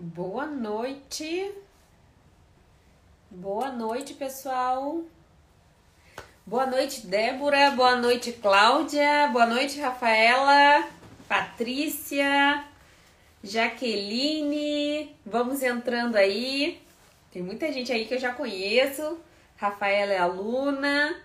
[0.00, 1.52] Boa noite.
[3.28, 5.02] Boa noite, pessoal.
[6.46, 7.72] Boa noite, Débora.
[7.72, 9.26] Boa noite, Cláudia.
[9.32, 10.88] Boa noite, Rafaela,
[11.26, 12.64] Patrícia,
[13.42, 15.16] Jaqueline.
[15.26, 16.80] Vamos entrando aí.
[17.32, 19.18] Tem muita gente aí que eu já conheço.
[19.56, 21.20] Rafaela é aluna.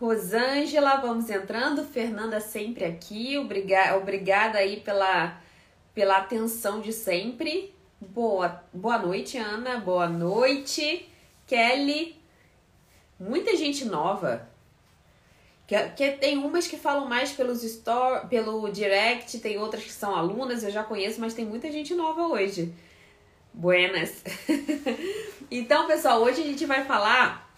[0.00, 1.84] Rosângela, vamos entrando.
[1.84, 3.36] Fernanda sempre aqui.
[3.36, 5.36] Obrigada, aí pela,
[5.92, 7.73] pela atenção de sempre.
[8.00, 9.78] Boa, boa noite, Ana.
[9.78, 11.08] Boa noite,
[11.46, 12.20] Kelly.
[13.18, 14.48] Muita gente nova.
[15.66, 20.14] Que, que tem umas que falam mais pelos store, pelo direct, tem outras que são
[20.14, 22.74] alunas, eu já conheço, mas tem muita gente nova hoje.
[23.52, 24.22] Buenas.
[25.50, 27.50] então, pessoal, hoje a gente vai falar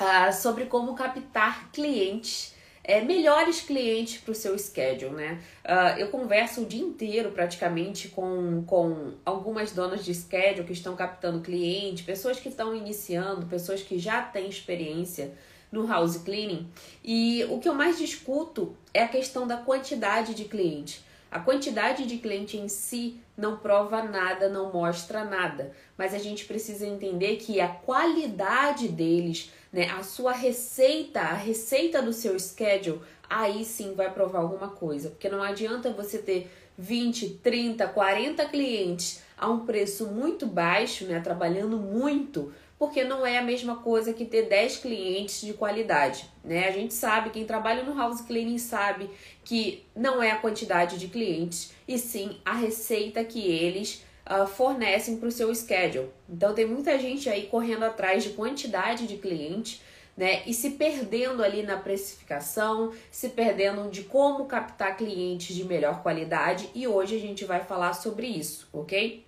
[0.00, 2.54] uh, sobre como captar clientes
[2.88, 5.38] é, melhores clientes para o seu schedule, né?
[5.62, 10.96] Uh, eu converso o dia inteiro praticamente com, com algumas donas de schedule que estão
[10.96, 15.34] captando cliente, pessoas que estão iniciando, pessoas que já têm experiência
[15.70, 16.66] no house cleaning.
[17.04, 21.04] E o que eu mais discuto é a questão da quantidade de cliente.
[21.30, 26.44] A quantidade de cliente em si não prova nada, não mostra nada, mas a gente
[26.44, 33.00] precisa entender que a qualidade deles, né, a sua receita, a receita do seu schedule,
[33.28, 39.22] aí sim vai provar alguma coisa, porque não adianta você ter 20, 30, 40 clientes
[39.36, 44.24] a um preço muito baixo, né, trabalhando muito, porque não é a mesma coisa que
[44.24, 46.68] ter 10 clientes de qualidade, né?
[46.68, 49.10] A gente sabe, quem trabalha no house cleaning sabe
[49.44, 55.16] que não é a quantidade de clientes, e sim a receita que eles uh, fornecem
[55.16, 56.10] para o seu schedule.
[56.28, 59.82] Então tem muita gente aí correndo atrás de quantidade de clientes,
[60.16, 60.42] né?
[60.46, 66.70] E se perdendo ali na precificação, se perdendo de como captar clientes de melhor qualidade,
[66.74, 69.27] e hoje a gente vai falar sobre isso, ok?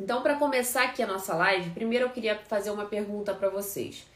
[0.00, 4.06] Então, para começar aqui a nossa live, primeiro eu queria fazer uma pergunta para vocês.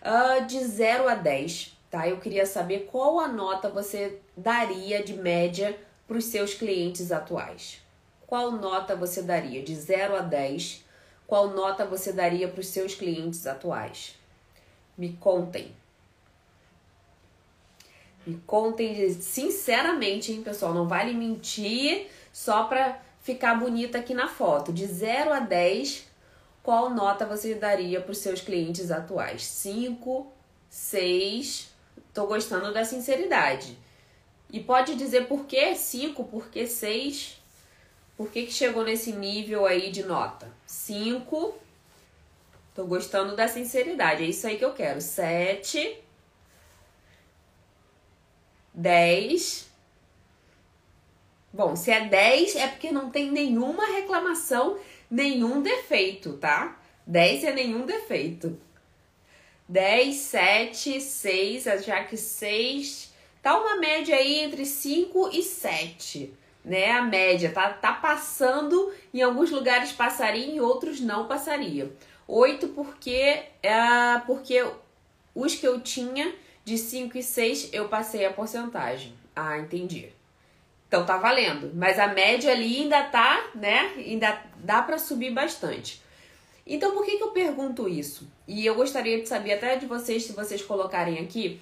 [0.00, 2.08] Uh, de 0 a 10, tá?
[2.08, 5.76] Eu queria saber qual a nota você daria de média
[6.06, 7.80] para os seus clientes atuais.
[8.24, 10.84] Qual nota você daria de 0 a 10?
[11.26, 14.14] Qual nota você daria para os seus clientes atuais?
[14.96, 15.74] Me contem.
[18.24, 20.72] Me contem sinceramente, hein, pessoal?
[20.72, 24.72] Não vale mentir só para ficar bonita aqui na foto.
[24.72, 26.06] De 0 a 10,
[26.62, 29.44] qual nota você daria para os seus clientes atuais?
[29.44, 30.30] 5,
[30.68, 31.72] 6.
[32.12, 33.78] Tô gostando da sinceridade.
[34.50, 37.40] E pode dizer por que 5, por que 6?
[38.16, 40.48] Por que, que chegou nesse nível aí de nota?
[40.66, 41.54] 5.
[42.74, 44.22] Tô gostando da sinceridade.
[44.22, 45.00] É isso aí que eu quero.
[45.00, 45.98] 7.
[48.74, 49.71] 10.
[51.52, 54.78] Bom, se é 10 é porque não tem nenhuma reclamação,
[55.10, 56.80] nenhum defeito, tá?
[57.06, 58.58] 10 é nenhum defeito.
[59.68, 63.12] 10, 7, 6, já que 6
[63.42, 66.32] tá uma média aí entre 5 e 7,
[66.64, 66.92] né?
[66.92, 71.92] A média tá, tá passando, em alguns lugares passaria, em outros não passaria.
[72.26, 74.64] 8 porque, é, porque
[75.34, 79.12] os que eu tinha de 5 e 6 eu passei a porcentagem.
[79.34, 80.12] Ah, entendi.
[80.92, 83.94] Então tá valendo, mas a média ali ainda tá, né?
[83.96, 86.02] Ainda dá para subir bastante.
[86.66, 88.30] Então por que, que eu pergunto isso?
[88.46, 91.58] E eu gostaria de saber até de vocês, se vocês colocarem aqui,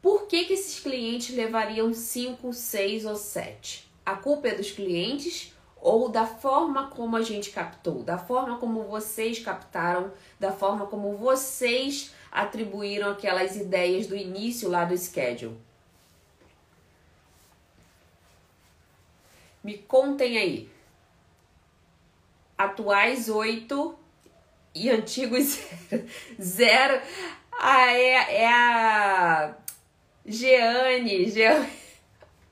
[0.00, 3.92] por que, que esses clientes levariam 5, 6 ou 7?
[4.06, 8.84] A culpa é dos clientes ou da forma como a gente captou, da forma como
[8.84, 10.10] vocês captaram,
[10.40, 15.58] da forma como vocês atribuíram aquelas ideias do início lá do schedule?
[19.64, 20.68] Me contem aí.
[22.56, 23.98] Atuais 8
[24.74, 25.58] e antigos
[26.38, 27.00] 0.
[27.50, 29.54] Ah, é, é a
[30.26, 31.30] Jeane.
[31.30, 31.68] Jeane.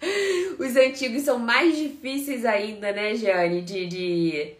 [0.58, 3.60] Os antigos são mais difíceis ainda, né, Jeane?
[3.60, 4.54] De, de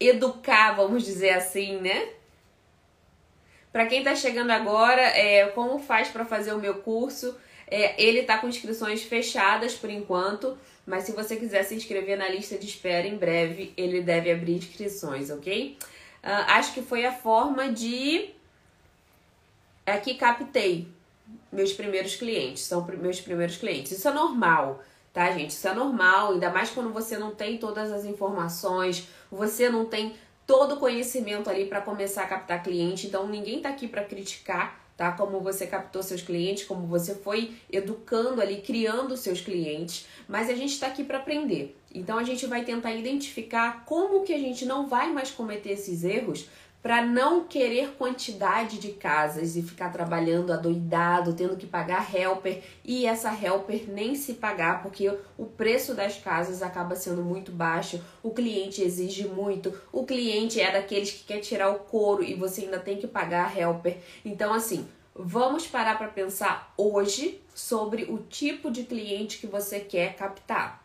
[0.00, 2.08] educar, vamos dizer assim, né?
[3.72, 7.38] Para quem tá chegando agora, é, como faz para fazer o meu curso?
[7.68, 10.56] É, ele tá com inscrições fechadas por enquanto.
[10.86, 14.54] Mas se você quiser se inscrever na lista de espera em breve, ele deve abrir
[14.54, 15.76] inscrições, ok?
[16.22, 18.30] Uh, acho que foi a forma de.
[19.84, 20.88] É que captei
[21.50, 23.92] meus primeiros clientes, são meus primeiros clientes.
[23.92, 24.82] Isso é normal,
[25.12, 25.50] tá, gente?
[25.50, 30.14] Isso é normal, ainda mais quando você não tem todas as informações, você não tem
[30.46, 33.06] todo o conhecimento ali para começar a captar cliente.
[33.06, 35.12] Então ninguém tá aqui para criticar, tá?
[35.12, 40.54] Como você captou seus clientes, como você foi educando ali, criando seus clientes, mas a
[40.54, 41.76] gente está aqui para aprender.
[41.94, 46.04] Então a gente vai tentar identificar como que a gente não vai mais cometer esses
[46.04, 46.48] erros
[46.82, 53.06] para não querer quantidade de casas e ficar trabalhando adoidado, tendo que pagar helper e
[53.06, 58.30] essa helper nem se pagar porque o preço das casas acaba sendo muito baixo, o
[58.30, 62.78] cliente exige muito, o cliente é daqueles que quer tirar o couro e você ainda
[62.78, 63.98] tem que pagar a helper.
[64.24, 70.14] Então assim, vamos parar para pensar hoje sobre o tipo de cliente que você quer
[70.14, 70.84] captar.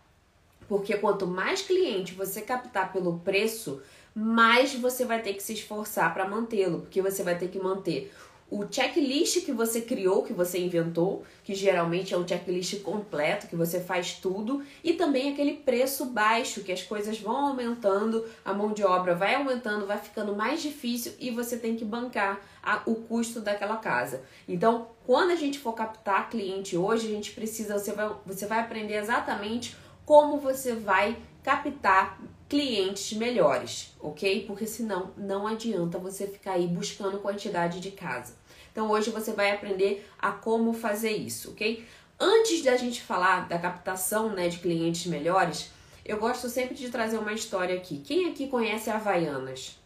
[0.68, 3.82] Porque quanto mais cliente você captar pelo preço,
[4.14, 8.12] mais você vai ter que se esforçar para mantê-lo, porque você vai ter que manter
[8.52, 13.56] o checklist que você criou, que você inventou, que geralmente é um checklist completo, que
[13.56, 18.74] você faz tudo, e também aquele preço baixo, que as coisas vão aumentando, a mão
[18.74, 22.96] de obra vai aumentando, vai ficando mais difícil e você tem que bancar a, o
[22.96, 24.22] custo daquela casa.
[24.46, 28.60] Então, quando a gente for captar cliente hoje, a gente precisa, você vai, você vai
[28.60, 32.20] aprender exatamente como você vai captar
[32.52, 34.44] clientes melhores, ok?
[34.46, 38.36] Porque senão não adianta você ficar aí buscando quantidade de casa.
[38.74, 41.86] Então hoje você vai aprender a como fazer isso, ok?
[42.20, 45.72] Antes da gente falar da captação né, de clientes melhores,
[46.04, 48.00] eu gosto sempre de trazer uma história aqui.
[48.06, 49.80] Quem aqui conhece Havaianas?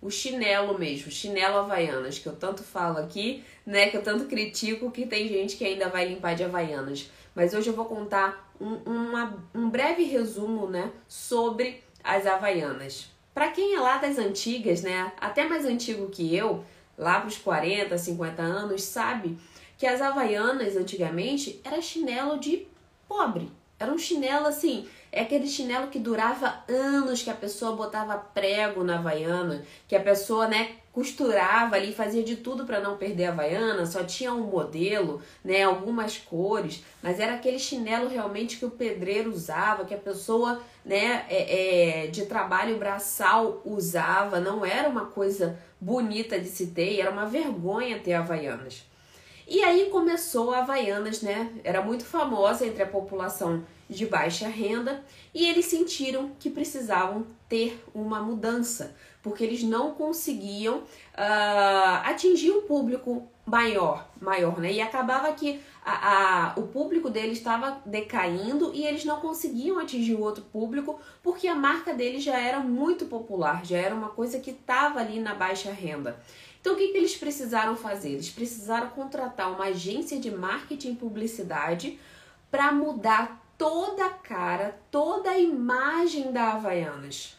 [0.00, 3.88] O chinelo mesmo, chinelo Havaianas, que eu tanto falo aqui, né?
[3.88, 7.10] Que eu tanto critico que tem gente que ainda vai limpar de Havaianas.
[7.34, 10.92] Mas hoje eu vou contar um, uma, um breve resumo, né?
[11.08, 13.10] Sobre as havaianas.
[13.32, 16.64] Para quem é lá das antigas, né, até mais antigo que eu,
[16.96, 19.38] lá para os 40, 50 anos, sabe
[19.76, 22.66] que as havaianas antigamente era chinelo de
[23.08, 23.50] pobre.
[23.78, 28.84] Era um chinelo assim, é aquele chinelo que durava anos, que a pessoa botava prego
[28.84, 33.30] na havaiana, que a pessoa, né, costurava ali, fazia de tudo para não perder a
[33.30, 38.70] havaiana, só tinha um modelo, né, algumas cores, mas era aquele chinelo realmente que o
[38.70, 45.06] pedreiro usava, que a pessoa, né, é, é, de trabalho braçal usava, não era uma
[45.06, 48.84] coisa bonita de se ter, era uma vergonha ter havaianas.
[49.46, 51.50] E aí começou a Havaianas, né?
[51.62, 55.04] Era muito famosa entre a população de baixa renda
[55.34, 62.62] e eles sentiram que precisavam ter uma mudança, porque eles não conseguiam uh, atingir um
[62.62, 64.72] público maior, maior, né?
[64.72, 70.14] E acabava que a, a, o público deles estava decaindo e eles não conseguiam atingir
[70.14, 74.40] o outro público porque a marca deles já era muito popular, já era uma coisa
[74.40, 76.18] que estava ali na baixa renda.
[76.64, 78.12] Então, o que, que eles precisaram fazer?
[78.12, 82.00] Eles precisaram contratar uma agência de marketing e publicidade
[82.50, 87.36] para mudar toda a cara, toda a imagem da Havaianas.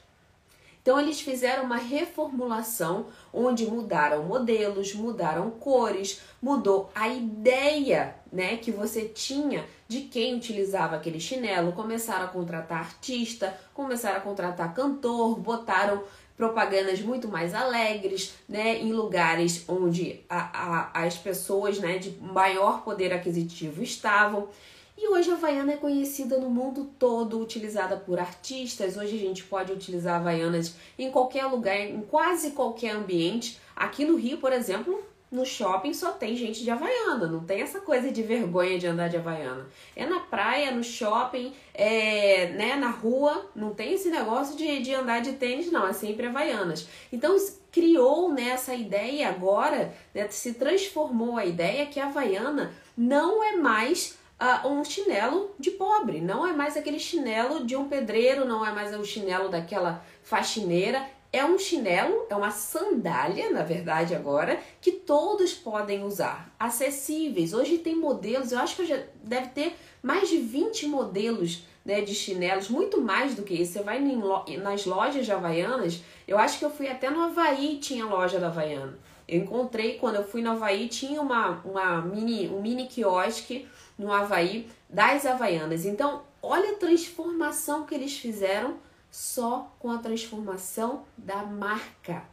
[0.79, 8.69] Então eles fizeram uma reformulação onde mudaram modelos, mudaram cores, mudou a ideia, né, que
[8.69, 15.39] você tinha de quem utilizava aquele chinelo, começaram a contratar artista, começaram a contratar cantor,
[15.39, 16.03] botaram
[16.37, 22.83] propagandas muito mais alegres, né, em lugares onde a, a, as pessoas, né, de maior
[22.83, 24.49] poder aquisitivo estavam.
[24.97, 28.95] E hoje a Havaiana é conhecida no mundo todo, utilizada por artistas.
[28.95, 33.59] Hoje a gente pode utilizar Havaianas em qualquer lugar, em quase qualquer ambiente.
[33.75, 37.79] Aqui no Rio, por exemplo, no shopping só tem gente de Havaiana, não tem essa
[37.81, 39.67] coisa de vergonha de andar de Havaiana.
[39.95, 44.93] É na praia, no shopping, é, né, na rua, não tem esse negócio de, de
[44.93, 46.87] andar de tênis, não, é sempre Havaianas.
[47.11, 47.35] Então
[47.71, 53.57] criou né, essa ideia agora, né, se transformou a ideia que a Havaiana não é
[53.57, 56.21] mais uh, um chinelo de pobre.
[56.21, 61.05] Não é mais aquele chinelo de um pedreiro, não é mais o chinelo daquela faxineira.
[61.35, 66.49] É um chinelo, é uma sandália, na verdade, agora, que todos podem usar.
[66.57, 67.53] Acessíveis.
[67.53, 72.15] Hoje tem modelos, eu acho que já deve ter mais de 20 modelos né, de
[72.15, 73.73] chinelos, muito mais do que isso.
[73.73, 78.05] Você vai nas lojas de Havaianas, eu acho que eu fui até no Havaí tinha
[78.05, 78.97] loja da Havaiana.
[79.27, 83.67] Eu encontrei, quando eu fui no Havaí, tinha uma, uma mini, um mini quiosque
[83.99, 85.85] no Havaí das Havaianas.
[85.85, 88.85] Então, olha a transformação que eles fizeram
[89.15, 92.25] só com a transformação da marca,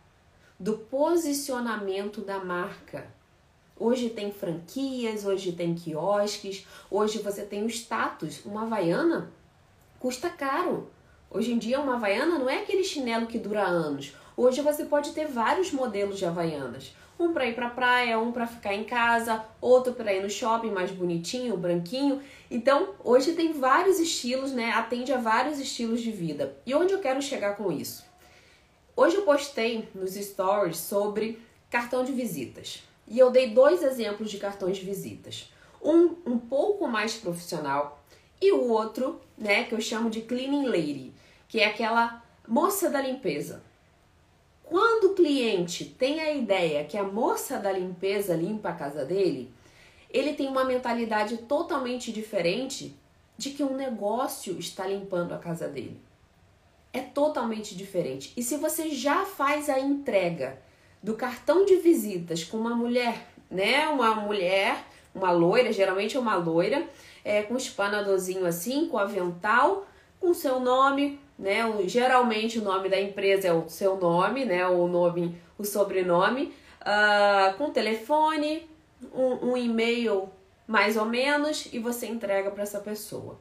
[0.59, 3.07] do posicionamento da marca.
[3.79, 8.45] Hoje tem franquias, hoje tem quiosques, hoje você tem o status.
[8.45, 9.31] Uma Havaiana
[10.01, 10.91] custa caro.
[11.31, 14.17] Hoje em dia, uma Havaiana não é aquele chinelo que dura anos.
[14.37, 18.47] Hoje você pode ter vários modelos de Havaianas um para ir para praia, um para
[18.47, 22.23] ficar em casa, outro para ir no shopping mais bonitinho, branquinho.
[22.51, 24.71] Então, hoje tem vários estilos, né?
[24.73, 26.57] Atende a vários estilos de vida.
[26.67, 28.05] E onde eu quero chegar com isso?
[28.97, 31.41] Hoje eu postei nos stories sobre
[31.71, 32.83] cartão de visitas.
[33.09, 35.53] E eu dei dois exemplos de cartões de visitas.
[35.83, 38.03] Um um pouco mais profissional
[38.41, 41.13] e o outro, né, que eu chamo de cleaning lady,
[41.49, 43.63] que é aquela moça da limpeza.
[44.73, 49.53] Quando o cliente tem a ideia que a moça da limpeza limpa a casa dele,
[50.09, 52.97] ele tem uma mentalidade totalmente diferente
[53.37, 56.01] de que um negócio está limpando a casa dele.
[56.91, 58.33] É totalmente diferente.
[58.35, 60.59] E se você já faz a entrega
[61.03, 63.87] do cartão de visitas com uma mulher, né?
[63.89, 66.89] Uma mulher, uma loira, geralmente é uma loira,
[67.23, 69.87] é, com espanadorzinho assim, com avental,
[70.19, 71.67] com seu nome, né?
[71.67, 74.65] O, geralmente o nome da empresa é o seu nome, né?
[74.67, 78.71] O nome, o sobrenome, uh, com telefone,
[79.13, 80.31] um, um e-mail
[80.69, 83.39] mais ou menos, e você entrega para essa pessoa.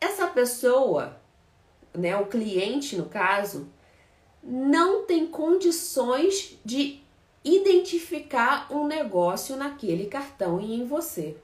[0.00, 1.16] Essa pessoa,
[1.94, 2.16] né?
[2.16, 3.68] O cliente no caso,
[4.42, 7.00] não tem condições de
[7.44, 11.36] identificar um negócio naquele cartão e em você.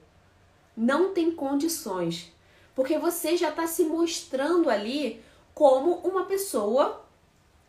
[0.76, 2.32] Não tem condições,
[2.74, 5.22] porque você já está se mostrando ali
[5.54, 7.04] como uma pessoa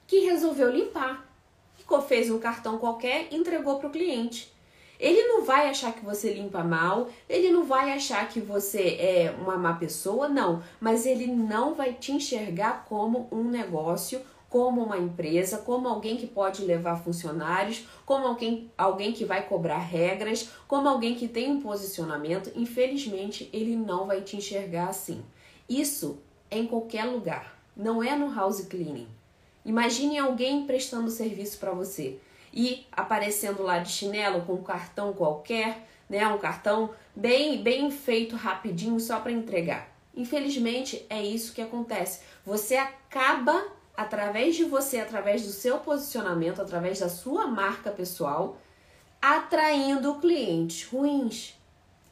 [0.07, 1.23] que resolveu limpar.
[2.07, 4.51] Fez um cartão qualquer, entregou para o cliente.
[4.99, 9.35] Ele não vai achar que você limpa mal, ele não vai achar que você é
[9.39, 14.97] uma má pessoa, não, mas ele não vai te enxergar como um negócio, como uma
[14.97, 20.87] empresa, como alguém que pode levar funcionários, como alguém, alguém que vai cobrar regras, como
[20.87, 22.51] alguém que tem um posicionamento.
[22.55, 25.23] Infelizmente, ele não vai te enxergar assim.
[25.67, 29.08] Isso é em qualquer lugar, não é no house cleaning.
[29.65, 32.20] Imagine alguém prestando serviço para você
[32.53, 38.36] e aparecendo lá de chinelo com um cartão qualquer, né, um cartão bem bem feito
[38.36, 39.89] rapidinho só para entregar.
[40.15, 42.22] Infelizmente é isso que acontece.
[42.46, 43.65] Você acaba
[43.98, 48.58] através de você, através do seu posicionamento, através da sua marca pessoal,
[49.22, 51.55] atraindo clientes ruins.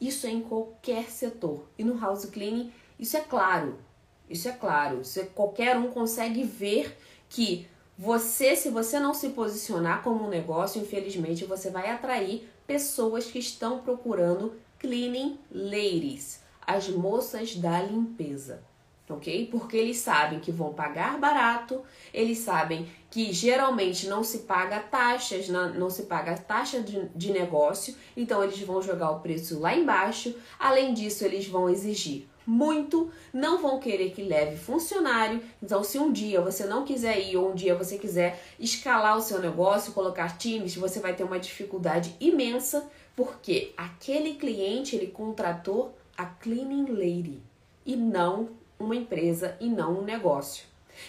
[0.00, 1.68] Isso é em qualquer setor.
[1.78, 3.78] E no house cleaning, isso é claro.
[4.28, 5.02] Isso é claro.
[5.16, 6.96] É, qualquer um consegue ver
[7.28, 7.66] que
[7.96, 13.38] você, se você não se posicionar como um negócio, infelizmente você vai atrair pessoas que
[13.38, 18.62] estão procurando cleaning ladies, as moças da limpeza
[19.08, 19.48] ok?
[19.50, 25.48] Porque eles sabem que vão pagar barato, eles sabem que geralmente não se paga taxas,
[25.48, 30.34] não se paga taxa de, de negócio, então eles vão jogar o preço lá embaixo.
[30.58, 35.42] Além disso, eles vão exigir muito, não vão querer que leve funcionário.
[35.62, 39.22] Então, se um dia você não quiser ir ou um dia você quiser escalar o
[39.22, 45.94] seu negócio, colocar times, você vai ter uma dificuldade imensa, porque aquele cliente ele contratou
[46.16, 47.42] a cleaning lady
[47.84, 48.48] e não
[48.78, 50.64] uma empresa e não um negócio.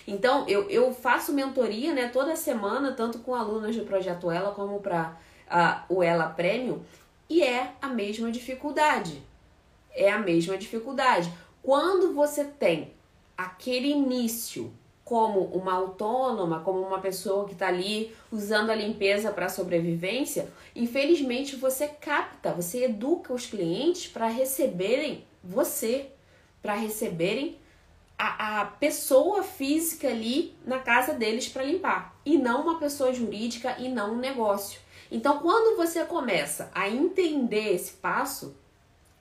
[0.08, 4.80] Então, eu, eu faço mentoria né, toda semana, tanto com alunas do Projeto Ela como
[4.80, 5.16] para
[5.48, 6.84] uh, o Ela Prêmio,
[7.30, 9.22] e é a mesma dificuldade.
[9.96, 11.32] É a mesma dificuldade.
[11.64, 12.92] Quando você tem
[13.38, 14.72] aquele início
[15.06, 21.56] como uma autônoma, como uma pessoa que está ali usando a limpeza para sobrevivência, infelizmente
[21.56, 26.08] você capta, você educa os clientes para receberem você,
[26.62, 27.58] para receberem
[28.18, 33.76] a, a pessoa física ali na casa deles para limpar, e não uma pessoa jurídica
[33.78, 34.80] e não um negócio.
[35.12, 38.56] Então, quando você começa a entender esse passo,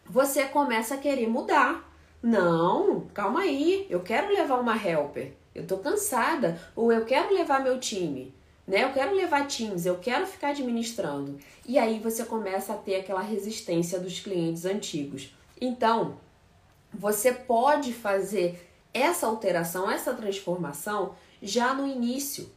[0.06, 1.90] você começa a querer mudar.
[2.23, 7.62] Não, calma aí, eu quero levar uma helper, eu tô cansada, ou eu quero levar
[7.62, 8.34] meu time,
[8.66, 8.84] né?
[8.84, 11.38] Eu quero levar times, eu quero ficar administrando.
[11.66, 15.37] E aí você começa a ter aquela resistência dos clientes antigos.
[15.61, 16.16] Então,
[16.92, 22.49] você pode fazer essa alteração, essa transformação já no início.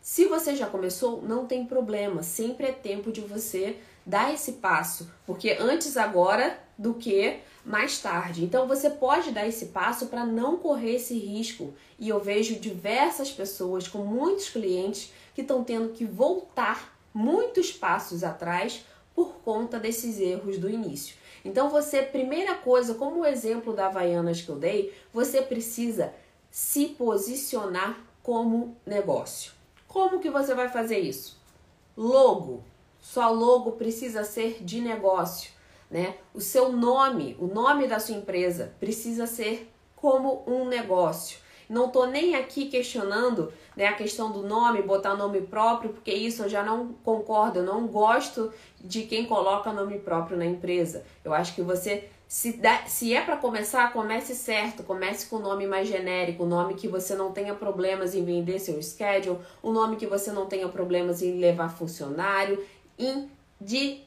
[0.00, 5.10] Se você já começou, não tem problema, sempre é tempo de você dar esse passo,
[5.26, 8.44] porque antes agora do que mais tarde.
[8.44, 11.72] Então você pode dar esse passo para não correr esse risco.
[11.98, 18.22] E eu vejo diversas pessoas com muitos clientes que estão tendo que voltar muitos passos
[18.22, 18.84] atrás
[19.14, 21.16] por conta desses erros do início.
[21.44, 26.12] Então você, primeira coisa, como o exemplo da Havaianas que eu dei, você precisa
[26.50, 29.52] se posicionar como negócio.
[29.86, 31.38] Como que você vai fazer isso?
[31.96, 32.64] Logo.
[33.04, 35.50] Sua logo precisa ser de negócio,
[35.90, 36.14] né?
[36.32, 41.38] O seu nome, o nome da sua empresa precisa ser como um negócio.
[41.68, 46.44] Não tô nem aqui questionando né, a questão do nome, botar nome próprio, porque isso
[46.44, 51.04] eu já não concordo, eu não gosto de quem coloca nome próprio na empresa.
[51.22, 55.40] Eu acho que você, se, dá, se é para começar, comece certo, comece com o
[55.40, 59.72] nome mais genérico, o nome que você não tenha problemas em vender seu schedule, o
[59.72, 62.62] nome que você não tenha problemas em levar funcionário,
[62.98, 64.00] em de,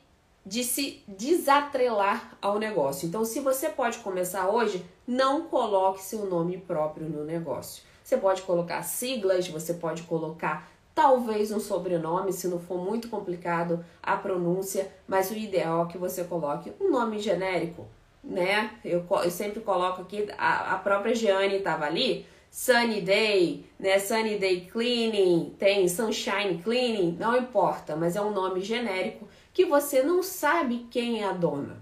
[0.46, 3.08] de se desatrelar ao negócio.
[3.08, 7.84] Então, se você pode começar hoje, não coloque seu nome próprio no negócio.
[8.04, 13.86] Você pode colocar siglas, você pode colocar talvez um sobrenome, se não for muito complicado
[14.02, 17.86] a pronúncia, mas o ideal é que você coloque um nome genérico,
[18.24, 18.72] né?
[18.84, 24.00] Eu, eu sempre coloco aqui, a, a própria Jeane estava ali, Sunny Day, né?
[24.00, 30.02] Sunny Day Cleaning, tem Sunshine Cleaning, não importa, mas é um nome genérico que você
[30.04, 31.82] não sabe quem é a dona.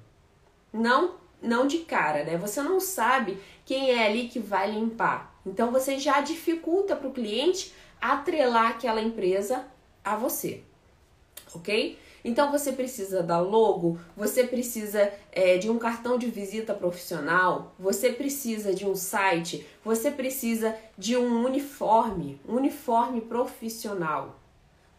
[0.71, 2.37] Não, não de cara, né?
[2.37, 5.33] Você não sabe quem é ali que vai limpar.
[5.45, 9.65] Então você já dificulta para o cliente atrelar aquela empresa
[10.03, 10.61] a você,
[11.53, 11.97] ok?
[12.27, 18.11] Então você precisa da logo, você precisa é, de um cartão de visita profissional, você
[18.11, 24.39] precisa de um site, você precisa de um uniforme, um uniforme profissional.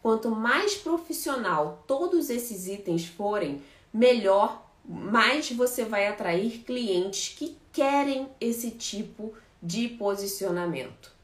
[0.01, 3.61] Quanto mais profissional todos esses itens forem,
[3.93, 11.16] melhor, mais você vai atrair clientes que querem esse tipo de posicionamento.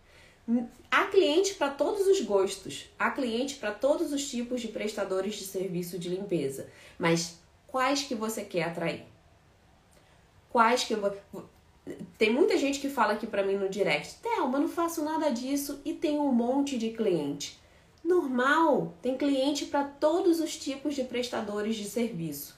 [0.91, 5.45] Há cliente para todos os gostos, há cliente para todos os tipos de prestadores de
[5.45, 6.69] serviço de limpeza,
[6.99, 9.05] mas quais que você quer atrair?
[10.49, 10.95] Quais que
[12.17, 15.81] tem muita gente que fala aqui para mim no direct, Thelma, não faço nada disso
[15.83, 17.59] e tem um monte de cliente.
[18.03, 22.57] Normal, tem cliente para todos os tipos de prestadores de serviço.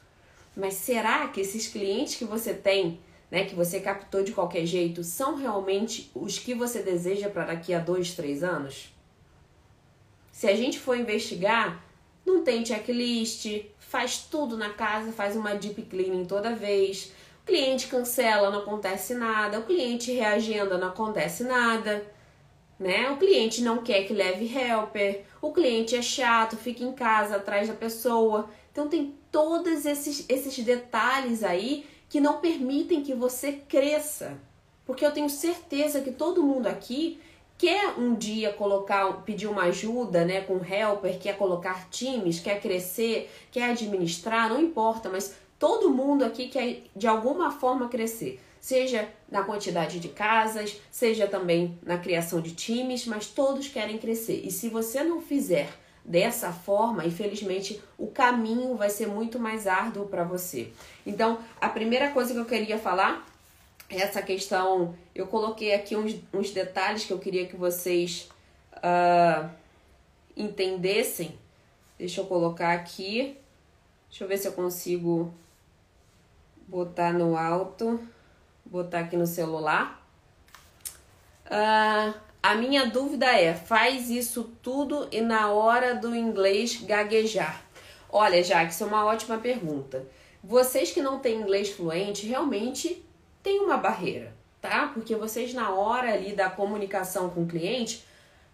[0.55, 2.99] Mas será que esses clientes que você tem
[3.29, 7.73] né, que você captou de qualquer jeito, são realmente os que você deseja para daqui
[7.73, 8.93] a dois, três anos?
[10.31, 11.83] Se a gente for investigar,
[12.25, 17.13] não tem checklist, faz tudo na casa, faz uma deep cleaning toda vez.
[17.43, 19.59] O cliente cancela, não acontece nada.
[19.59, 22.05] O cliente reagenda, não acontece nada.
[22.77, 23.09] Né?
[23.11, 25.23] O cliente não quer que leve helper.
[25.41, 28.49] O cliente é chato, fica em casa atrás da pessoa.
[28.71, 34.37] Então tem todos esses, esses detalhes aí que não permitem que você cresça.
[34.85, 37.19] Porque eu tenho certeza que todo mundo aqui
[37.57, 43.29] quer um dia colocar, pedir uma ajuda, né, com helper, quer colocar times, quer crescer,
[43.51, 49.43] quer administrar, não importa, mas todo mundo aqui quer de alguma forma crescer, seja na
[49.43, 54.41] quantidade de casas, seja também na criação de times, mas todos querem crescer.
[54.45, 55.67] E se você não fizer
[56.05, 60.71] dessa forma, infelizmente o caminho vai ser muito mais árduo para você.
[61.05, 63.25] Então, a primeira coisa que eu queria falar
[63.89, 64.95] é essa questão.
[65.13, 68.29] Eu coloquei aqui uns, uns detalhes que eu queria que vocês
[68.77, 69.49] uh,
[70.37, 71.37] entendessem.
[71.97, 73.37] Deixa eu colocar aqui.
[74.07, 75.33] Deixa eu ver se eu consigo
[76.67, 77.99] botar no alto,
[78.63, 80.03] botar aqui no celular.
[81.45, 87.65] Uh, a minha dúvida é: faz isso tudo e na hora do inglês gaguejar?
[88.07, 90.07] Olha, Jaque, isso é uma ótima pergunta.
[90.43, 93.03] Vocês que não têm inglês fluente realmente
[93.41, 94.31] têm uma barreira,
[94.61, 94.91] tá?
[94.93, 98.05] Porque vocês na hora ali da comunicação com o cliente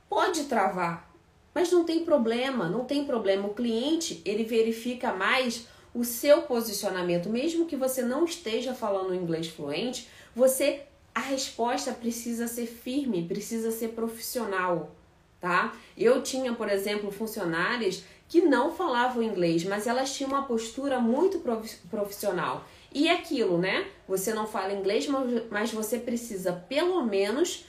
[0.07, 1.13] pode travar,
[1.53, 3.49] mas não tem problema, não tem problema.
[3.49, 9.47] O cliente ele verifica mais o seu posicionamento, mesmo que você não esteja falando inglês
[9.47, 14.95] fluente, você a resposta precisa ser firme, precisa ser profissional,
[15.39, 15.73] tá?
[15.97, 21.43] Eu tinha, por exemplo, funcionárias que não falavam inglês, mas elas tinham uma postura muito
[21.89, 22.65] profissional.
[22.93, 23.87] E é aquilo, né?
[24.07, 25.07] Você não fala inglês,
[25.49, 27.65] mas você precisa pelo menos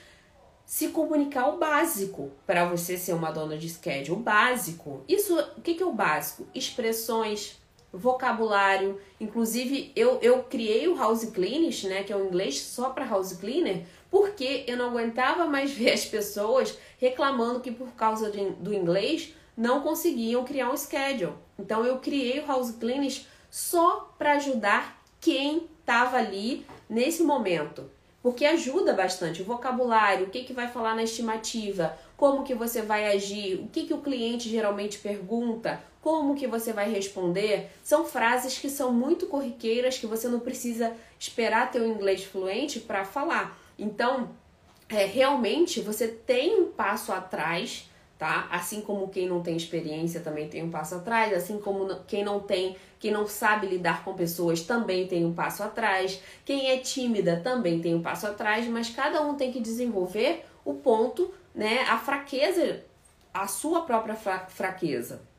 [0.65, 5.05] se comunicar o básico para você ser uma dona de schedule, o básico.
[5.09, 6.47] Isso, o que, que é o básico?
[6.55, 7.61] Expressões,
[7.93, 9.01] vocabulário.
[9.21, 13.35] Inclusive, eu, eu criei o House Cleaners, né, que é o inglês só para house
[13.35, 18.73] cleaner, porque eu não aguentava mais ver as pessoas reclamando que por causa de, do
[18.73, 21.35] inglês não conseguiam criar um schedule.
[21.59, 27.91] Então, eu criei o House Cleaners só para ajudar quem estava ali nesse momento.
[28.23, 32.81] Porque ajuda bastante o vocabulário, o que, que vai falar na estimativa, como que você
[32.81, 38.05] vai agir, o que, que o cliente geralmente pergunta, como que você vai responder, são
[38.05, 43.05] frases que são muito corriqueiras que você não precisa esperar ter o inglês fluente para
[43.05, 43.57] falar.
[43.79, 44.31] Então,
[44.89, 47.89] é, realmente você tem um passo atrás,
[48.19, 48.49] tá?
[48.51, 52.41] Assim como quem não tem experiência também tem um passo atrás, assim como quem não
[52.41, 57.41] tem, quem não sabe lidar com pessoas também tem um passo atrás, quem é tímida
[57.45, 61.83] também tem um passo atrás, mas cada um tem que desenvolver o ponto, né?
[61.83, 62.83] A fraqueza,
[63.33, 64.17] a sua própria
[64.49, 65.31] fraqueza.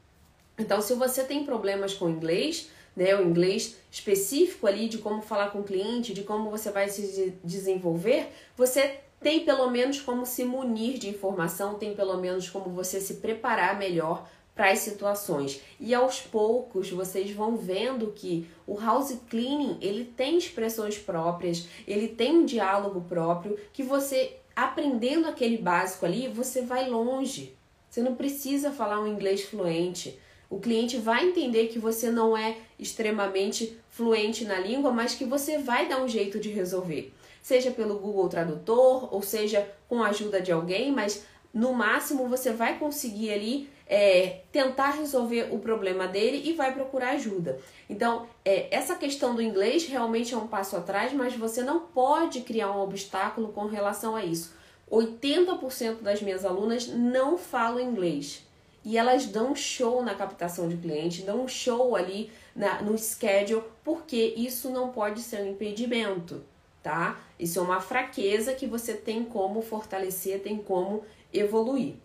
[0.57, 5.51] Então, se você tem problemas com inglês, né, o inglês específico ali de como falar
[5.51, 10.43] com o cliente, de como você vai se desenvolver, você tem pelo menos como se
[10.43, 15.61] munir de informação, tem pelo menos como você se preparar melhor para as situações.
[15.79, 22.07] E aos poucos vocês vão vendo que o house cleaning, ele tem expressões próprias, ele
[22.07, 27.57] tem um diálogo próprio que você aprendendo aquele básico ali, você vai longe.
[27.89, 30.19] Você não precisa falar um inglês fluente.
[30.53, 35.57] O cliente vai entender que você não é extremamente fluente na língua, mas que você
[35.57, 37.11] vai dar um jeito de resolver.
[37.41, 42.51] Seja pelo Google Tradutor, ou seja com a ajuda de alguém, mas no máximo você
[42.51, 47.59] vai conseguir ali é, tentar resolver o problema dele e vai procurar ajuda.
[47.89, 52.41] Então, é, essa questão do inglês realmente é um passo atrás, mas você não pode
[52.41, 54.53] criar um obstáculo com relação a isso.
[54.91, 58.43] 80% das minhas alunas não falam inglês
[58.83, 64.33] e elas dão show na captação de cliente, dão show ali na, no schedule, porque
[64.35, 66.43] isso não pode ser um impedimento,
[66.81, 67.19] tá?
[67.39, 71.95] Isso é uma fraqueza que você tem como fortalecer, tem como evoluir,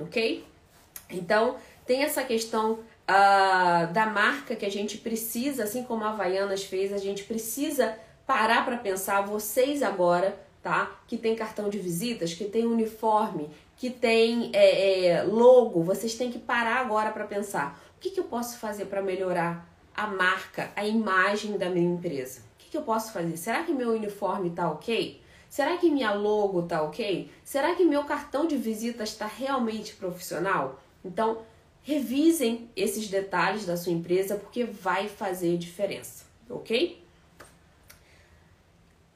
[0.00, 0.44] ok?
[1.10, 6.64] Então, tem essa questão uh, da marca que a gente precisa, assim como a Havaianas
[6.64, 10.98] fez, a gente precisa parar para pensar, vocês agora, tá?
[11.06, 13.50] Que tem cartão de visitas, que tem uniforme,
[13.82, 18.20] que tem é, é, logo, vocês têm que parar agora para pensar o que, que
[18.20, 22.42] eu posso fazer para melhorar a marca, a imagem da minha empresa.
[22.54, 23.36] O que, que eu posso fazer?
[23.36, 25.20] Será que meu uniforme tá ok?
[25.48, 27.28] Será que minha logo tá ok?
[27.42, 30.80] Será que meu cartão de visitas está realmente profissional?
[31.04, 31.38] Então,
[31.82, 37.01] revisem esses detalhes da sua empresa porque vai fazer diferença, ok?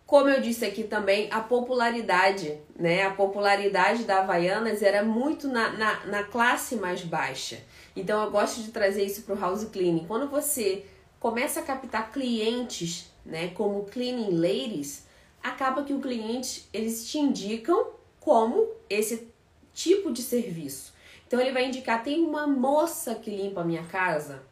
[0.07, 3.03] Como eu disse aqui também, a popularidade, né?
[3.03, 7.59] A popularidade da Havaianas era muito na, na, na classe mais baixa.
[7.97, 10.05] Então eu gosto de trazer isso para o house cleaning.
[10.07, 10.85] Quando você
[11.19, 15.07] começa a captar clientes, né, como cleaning ladies,
[15.43, 17.89] acaba que o cliente eles te indicam
[18.21, 19.29] como esse
[19.75, 20.95] tipo de serviço.
[21.27, 24.45] Então ele vai indicar: tem uma moça que limpa a minha casa.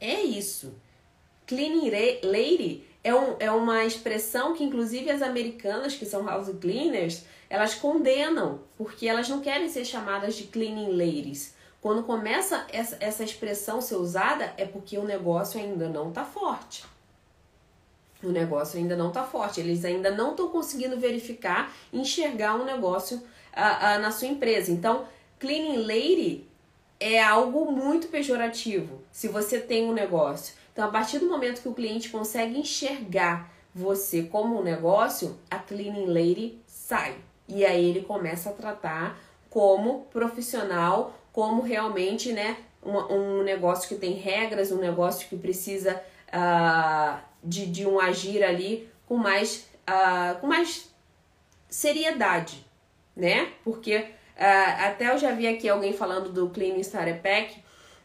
[0.00, 0.74] É isso.
[1.44, 1.90] Cleaning
[2.22, 7.74] lady é, um, é uma expressão que, inclusive, as americanas, que são house cleaners, elas
[7.74, 11.54] condenam, porque elas não querem ser chamadas de cleaning ladies.
[11.80, 16.84] Quando começa essa, essa expressão ser usada, é porque o negócio ainda não está forte.
[18.22, 19.58] O negócio ainda não está forte.
[19.58, 24.70] Eles ainda não estão conseguindo verificar, enxergar um negócio uh, uh, na sua empresa.
[24.70, 25.06] Então,
[25.40, 26.46] cleaning lady
[27.00, 30.54] é algo muito pejorativo se você tem um negócio.
[30.72, 35.58] Então, a partir do momento que o cliente consegue enxergar você como um negócio, a
[35.58, 37.16] cleaning lady sai.
[37.48, 39.18] E aí ele começa a tratar
[39.50, 46.02] como profissional, como realmente, né, um, um negócio que tem regras, um negócio que precisa
[46.28, 50.90] uh, de, de um agir ali com mais, uh, com mais
[51.68, 52.64] seriedade,
[53.14, 53.52] né?
[53.62, 57.62] Porque uh, até eu já vi aqui alguém falando do Clean Starter Pack,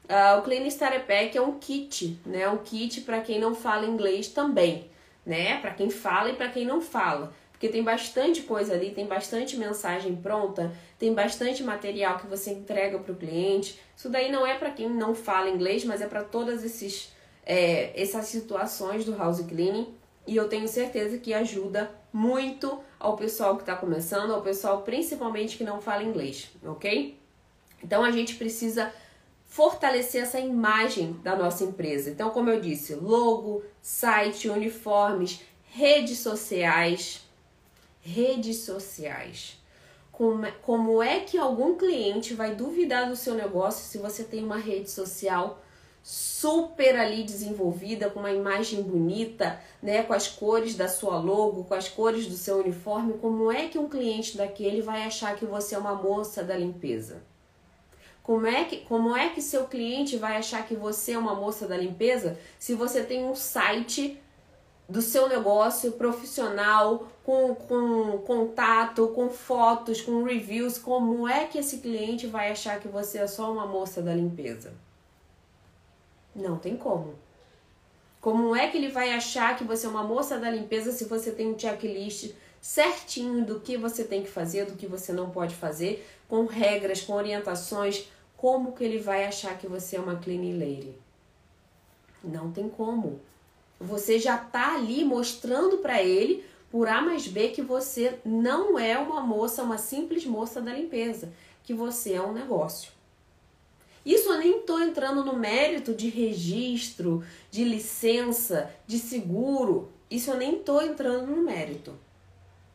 [0.09, 2.47] Uh, o Clean Starter Pack é um kit, né?
[2.47, 4.89] Um kit para quem não fala inglês também,
[5.25, 5.59] né?
[5.59, 7.33] Para quem fala e para quem não fala.
[7.51, 12.99] Porque tem bastante coisa ali, tem bastante mensagem pronta, tem bastante material que você entrega
[12.99, 13.79] para o cliente.
[13.95, 17.11] Isso daí não é para quem não fala inglês, mas é para todas esses,
[17.43, 19.93] é, essas situações do house cleaning.
[20.27, 25.57] E eu tenho certeza que ajuda muito ao pessoal que está começando, ao pessoal principalmente
[25.57, 27.17] que não fala inglês, ok?
[27.83, 28.93] Então a gente precisa
[29.47, 32.09] fortalecer essa imagem da nossa empresa.
[32.09, 37.21] Então, como eu disse, logo, site, uniformes, redes sociais.
[38.01, 39.57] Redes sociais.
[40.11, 44.43] Como, é, como é que algum cliente vai duvidar do seu negócio se você tem
[44.43, 45.61] uma rede social
[46.01, 51.73] super ali desenvolvida, com uma imagem bonita, né, com as cores da sua logo, com
[51.73, 53.17] as cores do seu uniforme?
[53.17, 57.21] Como é que um cliente daquele vai achar que você é uma moça da limpeza?
[58.27, 61.65] Como é, que, como é que seu cliente vai achar que você é uma moça
[61.65, 64.21] da limpeza se você tem um site
[64.89, 70.77] do seu negócio profissional, com, com contato, com fotos, com reviews?
[70.77, 74.73] Como é que esse cliente vai achar que você é só uma moça da limpeza?
[76.35, 77.15] Não tem como.
[78.19, 81.31] Como é que ele vai achar que você é uma moça da limpeza se você
[81.31, 85.55] tem um checklist certinho do que você tem que fazer, do que você não pode
[85.55, 90.57] fazer, com regras, com orientações, como que ele vai achar que você é uma cleaning
[90.57, 90.95] lady?
[92.23, 93.19] Não tem como.
[93.79, 98.97] Você já tá ali mostrando para ele por A mais B que você não é
[98.97, 102.91] uma moça, uma simples moça da limpeza, que você é um negócio.
[104.05, 109.91] Isso eu nem estou entrando no mérito de registro, de licença, de seguro.
[110.09, 111.93] Isso eu nem estou entrando no mérito.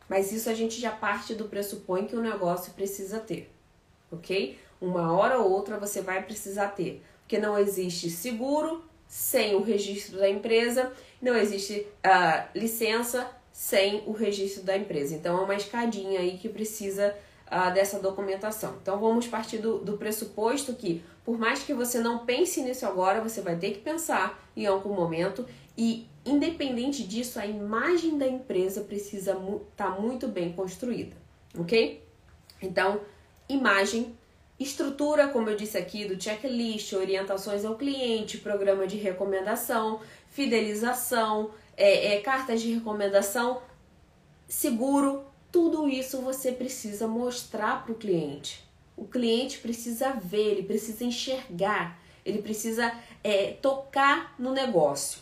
[0.09, 3.51] Mas isso a gente já parte do pressupõe que o negócio precisa ter,
[4.11, 4.59] ok?
[4.83, 10.19] Uma hora ou outra você vai precisar ter, porque não existe seguro sem o registro
[10.19, 15.15] da empresa, não existe uh, licença sem o registro da empresa.
[15.15, 17.15] Então é uma escadinha aí que precisa
[17.47, 18.77] uh, dessa documentação.
[18.83, 23.21] Então vamos partir do, do pressuposto que, por mais que você não pense nisso agora,
[23.21, 25.47] você vai ter que pensar em algum momento
[25.79, 31.17] e independente disso, a imagem da empresa precisa estar mu tá muito bem construída,
[31.57, 32.03] ok?
[32.61, 33.01] Então,
[33.49, 34.17] imagem,
[34.63, 42.15] estrutura, como eu disse aqui, do checklist, orientações ao cliente, programa de recomendação, fidelização, é,
[42.15, 43.63] é, cartas de recomendação,
[44.47, 48.65] seguro, tudo isso você precisa mostrar para o cliente.
[48.97, 55.21] O cliente precisa ver, ele precisa enxergar, ele precisa é, tocar no negócio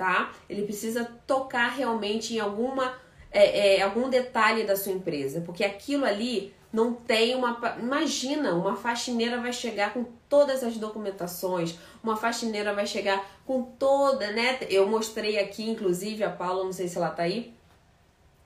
[0.00, 0.32] tá?
[0.48, 2.98] Ele precisa tocar realmente em alguma
[3.30, 7.76] é, é, algum detalhe da sua empresa, porque aquilo ali não tem uma.
[7.78, 14.30] Imagina, uma faxineira vai chegar com todas as documentações, uma faxineira vai chegar com toda,
[14.32, 14.58] né?
[14.68, 17.52] Eu mostrei aqui, inclusive, a Paula, não sei se ela tá aí,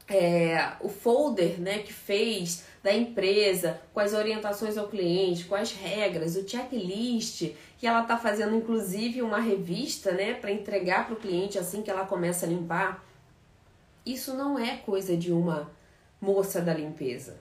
[0.08, 5.72] é, o folder né, que fez da empresa, com as orientações ao cliente, com as
[5.72, 11.18] regras, o checklist, que ela está fazendo inclusive uma revista né, para entregar para o
[11.18, 13.04] cliente assim que ela começa a limpar.
[14.04, 15.70] Isso não é coisa de uma
[16.20, 17.38] moça da limpeza.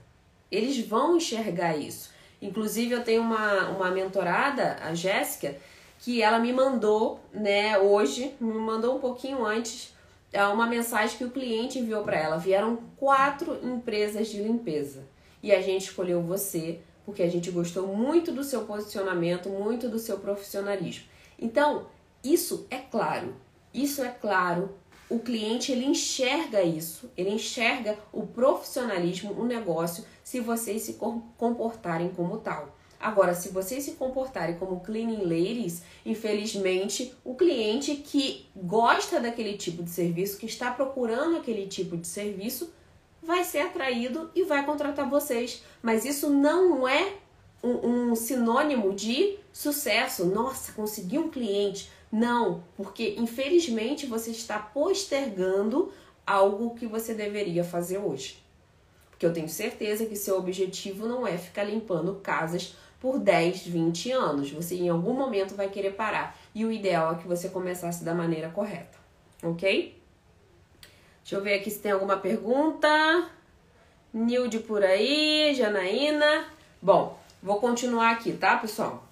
[0.53, 2.11] Eles vão enxergar isso.
[2.41, 5.55] Inclusive, eu tenho uma, uma mentorada, a Jéssica,
[5.99, 9.93] que ela me mandou, né, hoje, me mandou um pouquinho antes,
[10.31, 12.37] é uma mensagem que o cliente enviou para ela.
[12.37, 15.05] Vieram quatro empresas de limpeza
[15.41, 19.99] e a gente escolheu você porque a gente gostou muito do seu posicionamento, muito do
[19.99, 21.05] seu profissionalismo.
[21.37, 21.87] Então,
[22.23, 23.35] isso é claro.
[23.73, 24.75] Isso é claro.
[25.09, 30.93] O cliente ele enxerga isso, ele enxerga o profissionalismo, o negócio, se vocês se
[31.37, 32.75] comportarem como tal.
[32.99, 39.83] Agora, se vocês se comportarem como cleaning ladies, infelizmente, o cliente que gosta daquele tipo
[39.83, 42.73] de serviço, que está procurando aquele tipo de serviço,
[43.21, 45.61] vai ser atraído e vai contratar vocês.
[45.83, 47.13] Mas isso não é
[47.63, 50.25] um, um sinônimo de sucesso.
[50.25, 51.91] Nossa, consegui um cliente.
[52.11, 55.93] Não, porque infelizmente você está postergando
[56.25, 58.42] algo que você deveria fazer hoje.
[59.23, 64.11] Porque eu tenho certeza que seu objetivo não é ficar limpando casas por 10, 20
[64.11, 64.51] anos.
[64.51, 66.37] Você em algum momento vai querer parar.
[66.53, 68.97] E o ideal é que você começasse da maneira correta.
[69.41, 69.97] Ok?
[71.21, 72.89] Deixa eu ver aqui se tem alguma pergunta.
[74.13, 76.45] Nilde por aí, Janaína.
[76.81, 79.07] Bom, vou continuar aqui, tá, pessoal?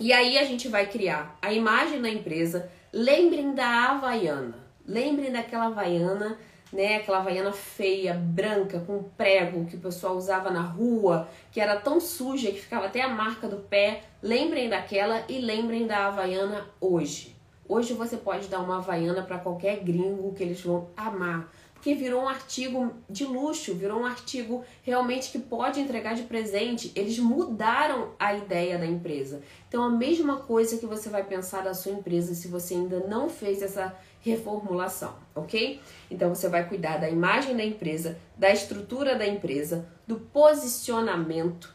[0.00, 2.68] E aí a gente vai criar a imagem da empresa.
[2.92, 4.56] Lembrem da Havaiana.
[4.84, 6.36] Lembrem daquela Havaiana
[6.72, 6.96] né?
[6.96, 12.00] Aquela havaiana feia, branca, com prego que o pessoal usava na rua, que era tão
[12.00, 14.02] suja que ficava até a marca do pé.
[14.22, 17.36] Lembrem daquela e lembrem da havaiana hoje.
[17.68, 22.24] Hoje você pode dar uma havaiana para qualquer gringo que eles vão amar porque virou
[22.24, 26.90] um artigo de luxo, virou um artigo realmente que pode entregar de presente.
[26.94, 29.40] Eles mudaram a ideia da empresa.
[29.68, 33.30] Então, a mesma coisa que você vai pensar da sua empresa se você ainda não
[33.30, 35.80] fez essa reformulação, ok?
[36.10, 41.74] Então, você vai cuidar da imagem da empresa, da estrutura da empresa, do posicionamento.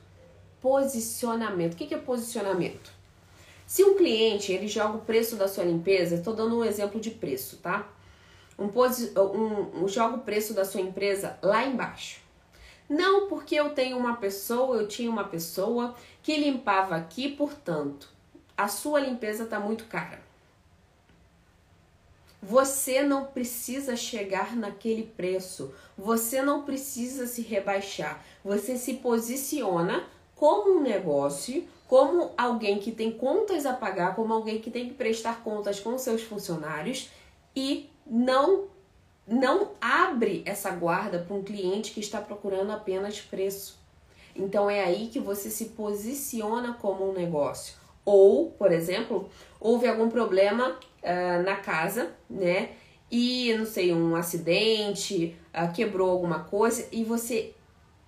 [0.61, 1.73] Posicionamento.
[1.73, 2.91] O que é posicionamento?
[3.65, 7.11] Se um cliente ele joga o preço da sua limpeza, estou dando um exemplo de
[7.11, 7.87] preço, tá?
[8.57, 12.21] um, um, um joga o preço da sua empresa lá embaixo.
[12.89, 18.09] Não porque eu tenho uma pessoa, eu tinha uma pessoa que limpava aqui, portanto,
[18.55, 20.21] a sua limpeza está muito cara.
[22.45, 25.73] Você não precisa chegar naquele preço.
[25.97, 28.21] Você não precisa se rebaixar.
[28.43, 30.03] Você se posiciona
[30.35, 34.93] como um negócio, como alguém que tem contas a pagar, como alguém que tem que
[34.93, 37.09] prestar contas com seus funcionários
[37.55, 38.65] e não
[39.25, 43.79] não abre essa guarda para um cliente que está procurando apenas preço.
[44.35, 47.75] Então é aí que você se posiciona como um negócio.
[48.03, 49.29] Ou, por exemplo,
[49.61, 52.71] houve algum problema uh, na casa, né?
[53.11, 57.53] E não sei, um acidente, uh, quebrou alguma coisa e você,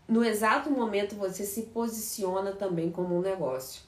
[0.08, 3.84] no exato momento, você se posiciona também como um negócio.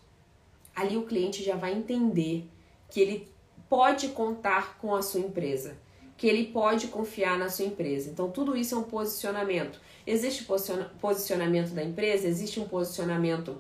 [0.76, 2.48] Ali o cliente já vai entender
[2.90, 3.28] que ele
[3.68, 5.76] pode contar com a sua empresa
[6.18, 8.10] que ele pode confiar na sua empresa.
[8.10, 9.80] Então, tudo isso é um posicionamento.
[10.06, 10.46] Existe
[11.00, 13.56] posicionamento da empresa, existe um posicionamento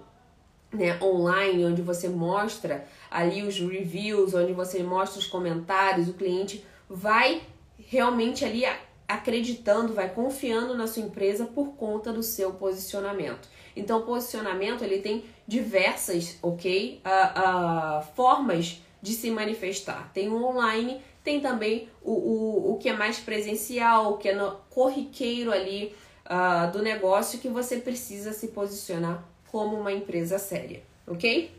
[0.71, 6.65] né, online, onde você mostra ali os reviews, onde você mostra os comentários, o cliente
[6.89, 7.41] vai
[7.77, 8.65] realmente ali
[9.07, 13.47] acreditando, vai confiando na sua empresa por conta do seu posicionamento.
[13.75, 17.01] Então, posicionamento ele tem diversas, ok?
[17.05, 20.11] Uh, uh, formas de se manifestar.
[20.13, 24.35] Tem o online, tem também o, o, o que é mais presencial, o que é
[24.35, 30.81] no, corriqueiro ali uh, do negócio que você precisa se posicionar como uma empresa séria,
[31.05, 31.51] ok?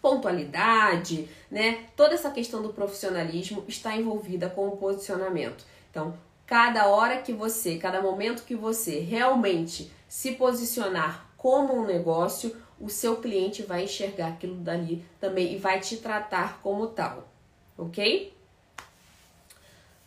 [0.00, 1.86] Pontualidade, né?
[1.96, 5.64] Toda essa questão do profissionalismo está envolvida com o posicionamento.
[5.90, 6.16] Então,
[6.46, 12.88] cada hora que você, cada momento que você realmente se posicionar como um negócio, o
[12.88, 17.28] seu cliente vai enxergar aquilo dali também e vai te tratar como tal,
[17.76, 18.34] ok?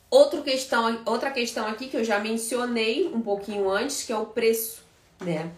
[0.10, 4.26] Outra questão, outra questão aqui que eu já mencionei um pouquinho antes, que é o
[4.26, 4.84] preço,
[5.22, 5.52] né?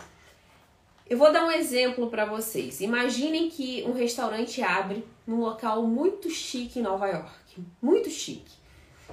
[1.12, 2.80] Eu vou dar um exemplo para vocês.
[2.80, 8.54] Imaginem que um restaurante abre num local muito chique em Nova York, muito chique.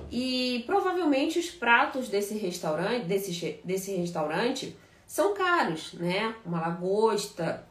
[0.08, 4.76] E provavelmente os pratos desse restaurante, desse, desse restaurante
[5.08, 6.36] são caros, né?
[6.46, 7.66] Uma lagosta,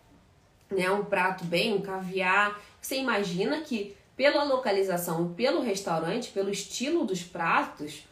[0.70, 0.92] né?
[0.92, 2.60] Um prato bem, um caviar.
[2.82, 8.06] Você imagina que pela localização, pelo restaurante, pelo estilo dos pratos,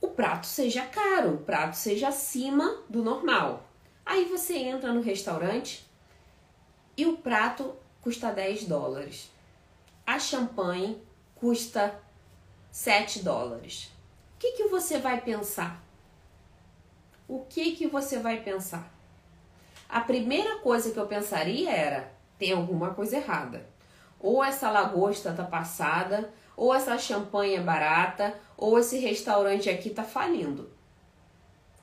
[0.00, 3.65] o prato seja caro, o prato seja acima do normal.
[4.06, 5.84] Aí você entra no restaurante
[6.96, 9.30] e o prato custa 10 dólares.
[10.06, 11.02] A champanhe
[11.34, 12.00] custa
[12.70, 13.90] 7 dólares.
[14.36, 15.82] O que, que você vai pensar?
[17.28, 18.88] O que, que você vai pensar?
[19.88, 23.66] A primeira coisa que eu pensaria era: tem alguma coisa errada
[24.20, 30.02] ou essa lagosta tá passada, ou essa champanhe é barata, ou esse restaurante aqui tá
[30.02, 30.70] falindo.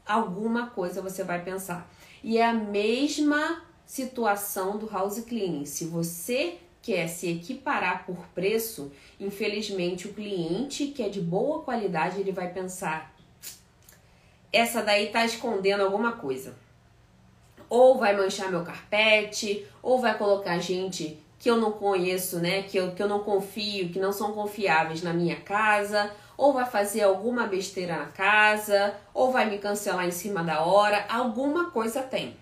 [0.06, 1.88] Alguma coisa você vai pensar.
[2.24, 5.66] E é a mesma situação do house cleaning.
[5.66, 12.20] Se você quer se equiparar por preço, infelizmente o cliente que é de boa qualidade,
[12.20, 13.14] ele vai pensar:
[14.52, 16.56] essa daí tá escondendo alguma coisa.
[17.70, 22.78] Ou vai manchar meu carpete, ou vai colocar gente que eu não conheço, né, que
[22.78, 27.02] eu, que eu não confio, que não são confiáveis na minha casa, ou vai fazer
[27.02, 32.36] alguma besteira na casa, ou vai me cancelar em cima da hora, alguma coisa tem.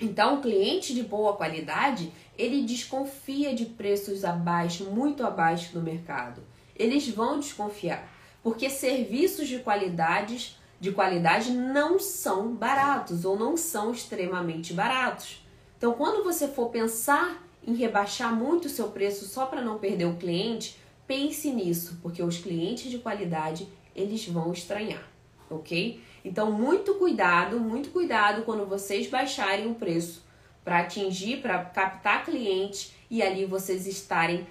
[0.00, 6.42] Então, o cliente de boa qualidade, ele desconfia de preços abaixo, muito abaixo do mercado.
[6.76, 8.08] Eles vão desconfiar,
[8.42, 15.46] porque serviços de qualidades, de qualidade não são baratos ou não são extremamente baratos.
[15.78, 20.06] Então, quando você for pensar em rebaixar muito o seu preço só para não perder
[20.06, 25.06] o cliente, pense nisso, porque os clientes de qualidade eles vão estranhar,
[25.48, 26.00] ok?
[26.24, 30.24] Então, muito cuidado, muito cuidado quando vocês baixarem o preço
[30.64, 34.46] para atingir, para captar clientes e ali vocês estarem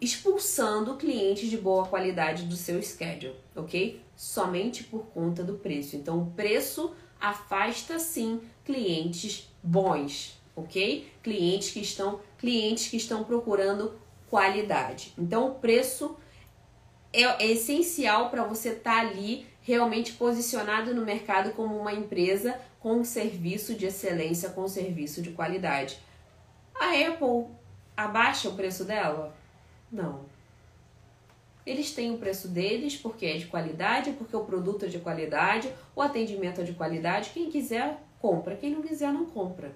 [0.00, 4.00] expulsando clientes de boa qualidade do seu schedule, ok?
[4.16, 5.96] Somente por conta do preço.
[5.96, 11.06] Então, o preço afasta sim clientes bons, ok?
[11.22, 13.92] Clientes que estão clientes que estão procurando
[14.34, 15.14] qualidade.
[15.16, 16.16] Então o preço
[17.12, 22.60] é, é essencial para você estar tá ali realmente posicionado no mercado como uma empresa
[22.80, 26.00] com um serviço de excelência, com um serviço de qualidade.
[26.74, 27.46] A Apple
[27.96, 29.32] abaixa o preço dela?
[29.90, 30.24] Não.
[31.64, 35.72] Eles têm o preço deles porque é de qualidade, porque o produto é de qualidade,
[35.94, 37.30] o atendimento é de qualidade.
[37.30, 38.56] Quem quiser, compra.
[38.56, 39.72] Quem não quiser, não compra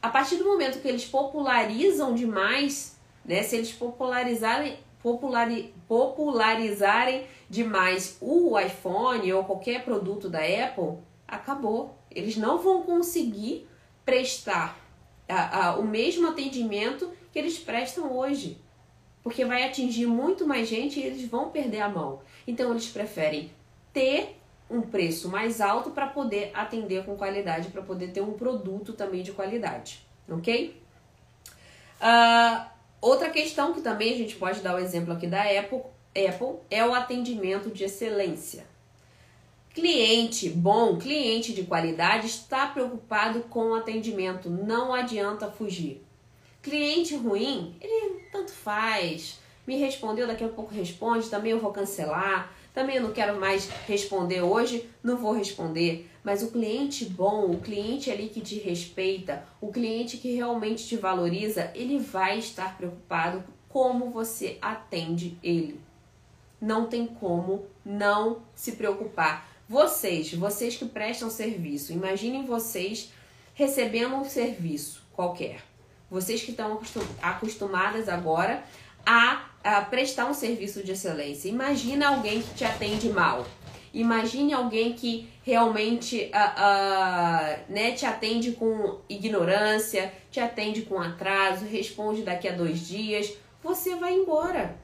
[0.00, 2.97] a partir do momento que eles popularizam demais,
[3.28, 10.96] né, se eles popularizarem, populari, popularizarem demais o iPhone ou qualquer produto da Apple,
[11.28, 11.94] acabou.
[12.10, 13.68] Eles não vão conseguir
[14.02, 14.80] prestar
[15.28, 18.56] a, a, o mesmo atendimento que eles prestam hoje.
[19.22, 22.22] Porque vai atingir muito mais gente e eles vão perder a mão.
[22.46, 23.52] Então eles preferem
[23.92, 24.38] ter
[24.70, 29.22] um preço mais alto para poder atender com qualidade, para poder ter um produto também
[29.22, 30.80] de qualidade, ok?
[32.00, 36.56] Uh, outra questão que também a gente pode dar o exemplo aqui da Apple, Apple
[36.70, 38.66] é o atendimento de excelência.
[39.74, 46.04] Cliente bom, cliente de qualidade está preocupado com o atendimento, não adianta fugir.
[46.60, 52.52] Cliente ruim, ele tanto faz, me respondeu, daqui a pouco responde, também eu vou cancelar
[52.78, 56.08] também eu não quero mais responder hoje, não vou responder.
[56.28, 60.94] Mas o cliente bom, o cliente ali que te respeita, o cliente que realmente te
[60.94, 65.80] valoriza, ele vai estar preocupado como você atende ele.
[66.60, 69.48] Não tem como não se preocupar.
[69.66, 73.10] Vocês, vocês que prestam serviço, imaginem vocês
[73.54, 75.62] recebendo um serviço qualquer.
[76.10, 76.78] Vocês que estão
[77.22, 78.62] acostumadas agora
[79.06, 81.48] a, a prestar um serviço de excelência.
[81.48, 83.46] Imagina alguém que te atende mal.
[83.92, 91.64] Imagine alguém que realmente uh, uh, né, te atende com ignorância, te atende com atraso,
[91.64, 93.34] responde daqui a dois dias.
[93.62, 94.76] Você vai embora.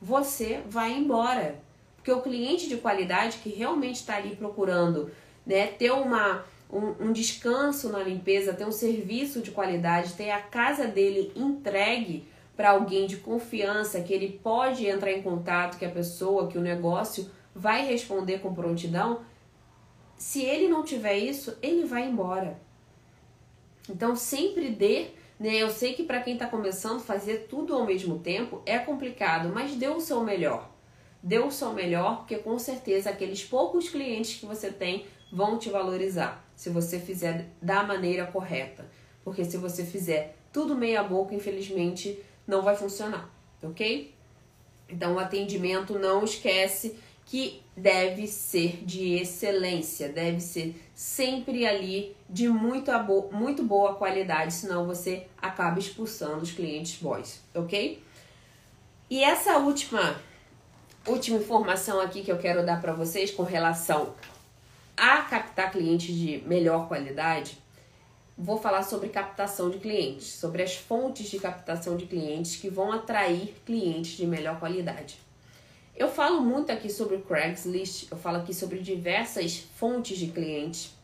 [0.00, 1.56] Você vai embora.
[1.96, 5.10] Porque o cliente de qualidade que realmente está ali procurando
[5.46, 10.40] né, ter uma, um, um descanso na limpeza, ter um serviço de qualidade, ter a
[10.40, 12.26] casa dele entregue
[12.56, 16.60] para alguém de confiança, que ele pode entrar em contato, que a pessoa, que o
[16.60, 19.24] negócio vai responder com prontidão,
[20.16, 22.60] se ele não tiver isso, ele vai embora.
[23.88, 25.56] Então sempre dê, né?
[25.56, 29.74] Eu sei que para quem está começando fazer tudo ao mesmo tempo é complicado, mas
[29.74, 30.70] dê o seu melhor.
[31.22, 35.70] Dê o seu melhor, porque com certeza aqueles poucos clientes que você tem vão te
[35.70, 38.86] valorizar, se você fizer da maneira correta.
[39.24, 43.30] Porque se você fizer tudo meia boca, infelizmente, não vai funcionar,
[43.62, 44.14] ok?
[44.88, 52.48] Então, o atendimento não esquece que deve ser de excelência, deve ser sempre ali de
[52.48, 52.90] muito,
[53.32, 58.02] muito boa qualidade, senão você acaba expulsando os clientes boys, ok?
[59.08, 60.20] E essa última
[61.06, 64.14] última informação aqui que eu quero dar para vocês com relação
[64.96, 67.62] a captar clientes de melhor qualidade
[68.36, 72.90] vou falar sobre captação de clientes, sobre as fontes de captação de clientes que vão
[72.90, 75.16] atrair clientes de melhor qualidade.
[75.94, 80.94] Eu falo muito aqui sobre o Craigslist, eu falo aqui sobre diversas fontes de clientes,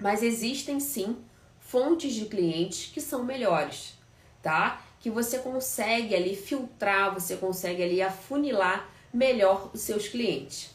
[0.00, 1.16] mas existem sim
[1.60, 3.94] fontes de clientes que são melhores,
[4.42, 4.82] tá?
[5.00, 10.70] Que você consegue ali filtrar, você consegue ali afunilar melhor os seus clientes.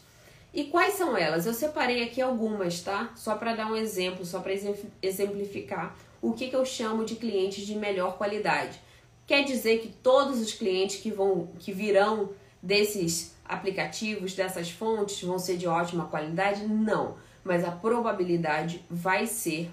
[0.54, 1.46] E quais são elas?
[1.46, 3.12] Eu separei aqui algumas, tá?
[3.14, 4.52] Só para dar um exemplo, só para
[5.02, 8.80] exemplificar o que, que eu chamo de clientes de melhor qualidade.
[9.26, 12.30] Quer dizer que todos os clientes que vão que virão
[12.62, 16.66] desses aplicativos, dessas fontes, vão ser de ótima qualidade?
[16.66, 19.70] Não, mas a probabilidade vai ser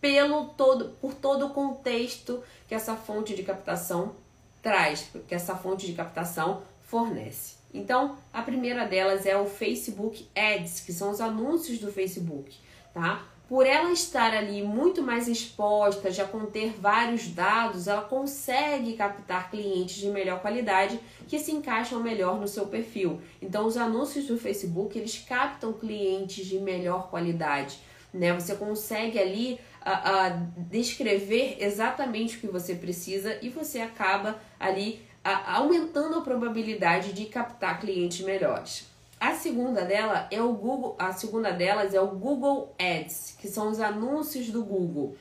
[0.00, 4.16] pelo todo por todo o contexto que essa fonte de captação
[4.60, 7.56] traz, que essa fonte de captação fornece.
[7.72, 12.58] Então, a primeira delas é o Facebook Ads, que são os anúncios do Facebook,
[12.92, 13.24] tá?
[13.48, 19.96] Por ela estar ali muito mais exposta, já conter vários dados, ela consegue captar clientes
[19.96, 23.20] de melhor qualidade que se encaixam melhor no seu perfil.
[23.42, 27.78] Então, os anúncios do Facebook, eles captam clientes de melhor qualidade,
[28.12, 28.32] né?
[28.32, 35.04] Você consegue ali a, descrever exatamente o que você precisa e você acaba ali
[35.46, 38.91] aumentando a probabilidade de captar clientes melhores.
[39.22, 43.70] A segunda dela é o Google, a segunda delas é o Google Ads, que são
[43.70, 45.16] os anúncios do Google.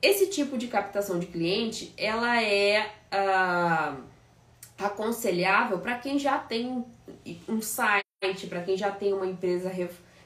[0.00, 4.00] Esse tipo de captação de cliente, ela é uh,
[4.78, 6.84] aconselhável para quem já tem
[7.48, 9.72] um site, para quem já tem uma empresa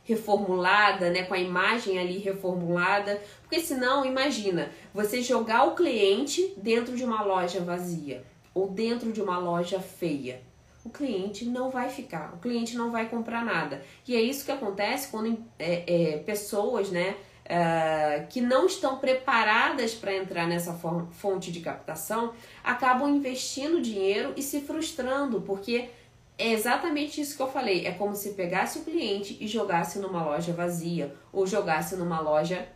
[0.05, 6.95] reformulada, né, com a imagem ali reformulada, porque senão, imagina, você jogar o cliente dentro
[6.95, 10.47] de uma loja vazia ou dentro de uma loja feia.
[10.89, 13.83] O cliente não vai ficar, o cliente não vai comprar nada.
[14.07, 17.15] E é isso que acontece quando é, é, pessoas, né,
[17.45, 20.73] uh, que não estão preparadas para entrar nessa
[21.13, 22.33] fonte de captação
[22.65, 25.91] acabam investindo dinheiro e se frustrando, porque
[26.39, 27.87] é exatamente isso que eu falei.
[27.87, 32.67] É como se pegasse o cliente e jogasse numa loja vazia ou jogasse numa loja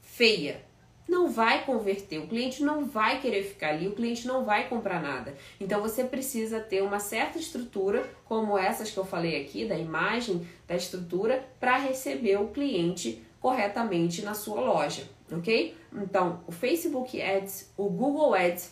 [0.00, 0.69] feia
[1.10, 5.02] não vai converter, o cliente não vai querer ficar ali, o cliente não vai comprar
[5.02, 5.34] nada.
[5.60, 10.46] Então você precisa ter uma certa estrutura, como essas que eu falei aqui, da imagem,
[10.68, 15.02] da estrutura, para receber o cliente corretamente na sua loja,
[15.32, 15.74] ok?
[15.92, 18.70] Então, o Facebook Ads, o Google Ads,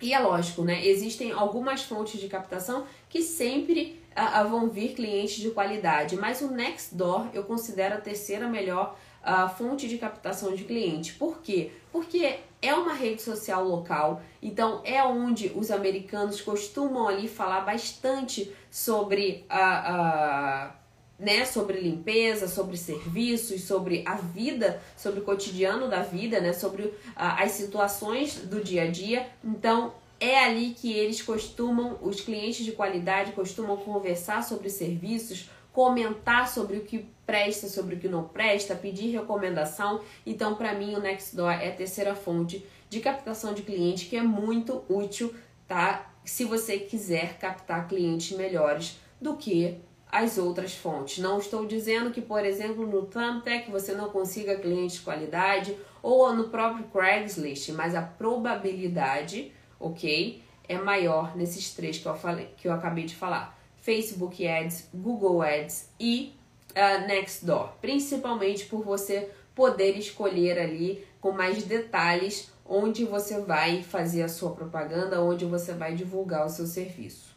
[0.00, 0.86] e é lógico, né?
[0.86, 6.52] Existem algumas fontes de captação que sempre uh, vão vir clientes de qualidade, mas o
[6.52, 11.14] Nextdoor eu considero a terceira melhor a fonte de captação de cliente.
[11.14, 11.72] Por quê?
[11.92, 18.52] Porque é uma rede social local, então é onde os americanos costumam ali falar bastante
[18.70, 20.74] sobre a, a
[21.18, 26.94] né, sobre limpeza, sobre serviços, sobre a vida, sobre o cotidiano da vida, né, sobre
[27.16, 29.26] as situações do dia a dia.
[29.42, 36.48] Então, é ali que eles costumam, os clientes de qualidade costumam conversar sobre serviços, comentar
[36.48, 40.00] sobre o que presta, sobre o que não presta, pedir recomendação.
[40.26, 44.22] Então, para mim, o Nextdoor é a terceira fonte de captação de cliente que é
[44.22, 45.32] muito útil,
[45.68, 46.10] tá?
[46.24, 49.78] Se você quiser captar clientes melhores do que
[50.10, 51.18] as outras fontes.
[51.18, 56.34] Não estou dizendo que, por exemplo, no Thumbtack você não consiga clientes de qualidade ou
[56.34, 62.66] no próprio Craigslist, mas a probabilidade, ok, é maior nesses três que eu falei, que
[62.66, 63.57] eu acabei de falar.
[63.88, 66.34] Facebook Ads, Google Ads e
[66.72, 74.22] uh, Nextdoor, principalmente por você poder escolher ali com mais detalhes onde você vai fazer
[74.22, 77.34] a sua propaganda, onde você vai divulgar o seu serviço.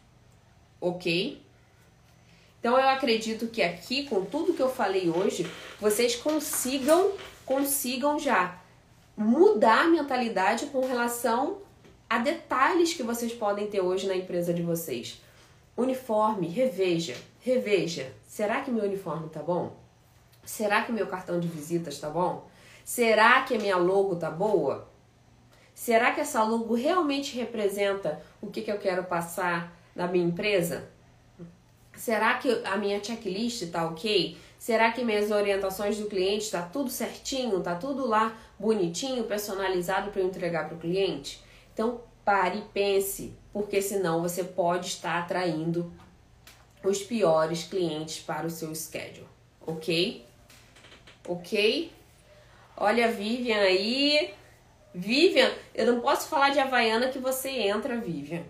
[0.81, 1.41] Ok?
[2.59, 5.49] Então eu acredito que aqui, com tudo que eu falei hoje,
[5.79, 7.13] vocês consigam,
[7.45, 8.61] consigam já
[9.15, 11.59] mudar a mentalidade com relação
[12.09, 15.21] a detalhes que vocês podem ter hoje na empresa de vocês.
[15.75, 18.13] Uniforme, reveja, reveja.
[18.27, 19.75] Será que meu uniforme tá bom?
[20.43, 22.47] Será que meu cartão de visitas tá bom?
[22.83, 24.89] Será que a minha logo tá boa?
[25.73, 30.89] Será que essa logo realmente representa o que, que eu quero passar na minha empresa?
[31.95, 34.37] Será que a minha checklist está ok?
[34.57, 40.21] Será que minhas orientações do cliente está tudo certinho, está tudo lá bonitinho, personalizado para
[40.21, 41.43] eu entregar para o cliente?
[41.73, 45.91] Então pare e pense, porque senão você pode estar atraindo
[46.83, 49.27] os piores clientes para o seu schedule,
[49.65, 50.25] ok?
[51.27, 51.91] Ok?
[52.77, 54.33] Olha a Vivian aí.
[54.93, 58.43] Vivian, eu não posso falar de Havaiana que você entra, Vivian.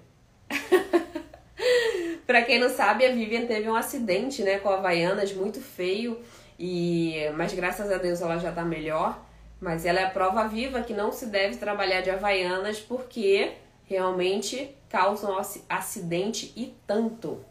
[2.25, 6.19] Para quem não sabe, a Vivian teve um acidente, né, com a Havaianas muito feio
[6.57, 9.19] e mas graças a Deus ela já tá melhor.
[9.59, 13.51] Mas ela é a prova viva que não se deve trabalhar de Havaianas porque
[13.85, 15.37] realmente causam
[15.69, 17.43] acidente e tanto.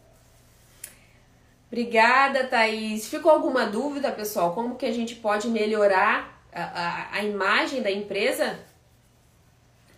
[1.68, 3.08] Obrigada, Thaís.
[3.08, 4.52] Ficou alguma dúvida, pessoal?
[4.52, 8.58] Como que a gente pode melhorar a, a, a imagem da empresa?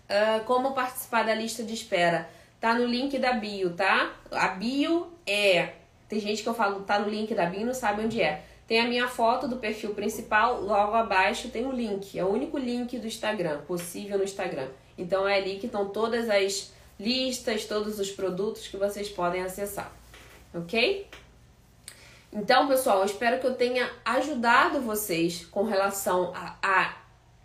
[0.04, 2.28] Uh, como participar da lista de espera?
[2.60, 4.12] Tá no link da bio, tá?
[4.30, 5.70] A bio é.
[6.08, 8.44] Tem gente que eu falo, tá no link da bio, não sabe onde é.
[8.68, 12.18] Tem a minha foto do perfil principal, logo abaixo tem um link.
[12.18, 14.68] É o único link do Instagram, possível no Instagram.
[14.96, 19.92] Então é ali que estão todas as listas, todos os produtos que vocês podem acessar.
[20.54, 21.08] Ok?
[22.32, 26.96] Então, pessoal, eu espero que eu tenha ajudado vocês com relação a, a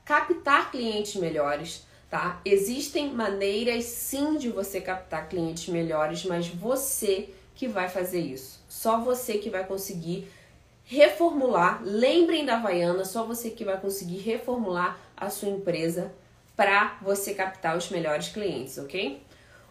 [0.06, 2.39] captar clientes melhores, tá?
[2.45, 8.64] Existem maneiras sim de você captar clientes melhores, mas você que vai fazer isso.
[8.70, 10.30] Só você que vai conseguir
[10.86, 11.82] reformular.
[11.84, 16.14] Lembrem da Havaiana, só você que vai conseguir reformular a sua empresa
[16.56, 19.22] para você captar os melhores clientes, ok?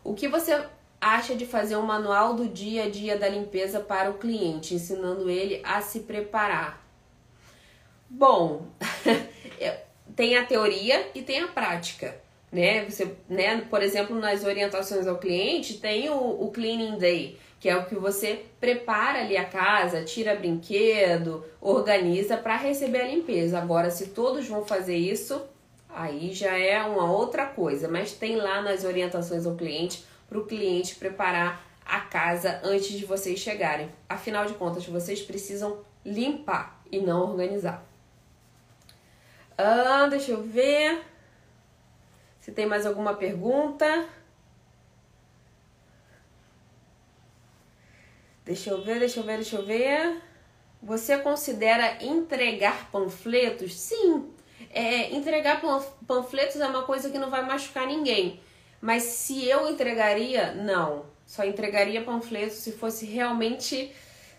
[0.08, 0.64] O que você
[1.00, 5.28] acha de fazer um manual do dia a dia da limpeza para o cliente, ensinando
[5.28, 6.84] ele a se preparar?
[8.08, 8.66] Bom,
[10.14, 12.14] tem a teoria e tem a prática
[12.56, 12.84] né?
[12.88, 13.62] Você, né?
[13.68, 17.94] Por exemplo, nas orientações ao cliente tem o, o cleaning day, que é o que
[17.94, 23.58] você prepara ali a casa, tira brinquedo, organiza para receber a limpeza.
[23.58, 25.42] Agora, se todos vão fazer isso,
[25.96, 30.44] aí já é uma outra coisa, mas tem lá nas orientações ao cliente para o
[30.44, 33.88] cliente preparar a casa antes de vocês chegarem.
[34.06, 37.82] Afinal de contas, vocês precisam limpar e não organizar.
[39.56, 41.02] Ah, deixa eu ver.
[42.40, 44.06] Se tem mais alguma pergunta.
[48.44, 50.22] Deixa eu ver, deixa eu ver, deixa eu ver.
[50.82, 53.74] Você considera entregar panfletos?
[53.74, 54.35] Sim.
[54.76, 55.62] É, entregar
[56.06, 58.40] panfletos é uma coisa que não vai machucar ninguém.
[58.80, 61.06] Mas se eu entregaria, não.
[61.24, 63.92] Só entregaria panfletos se fosse realmente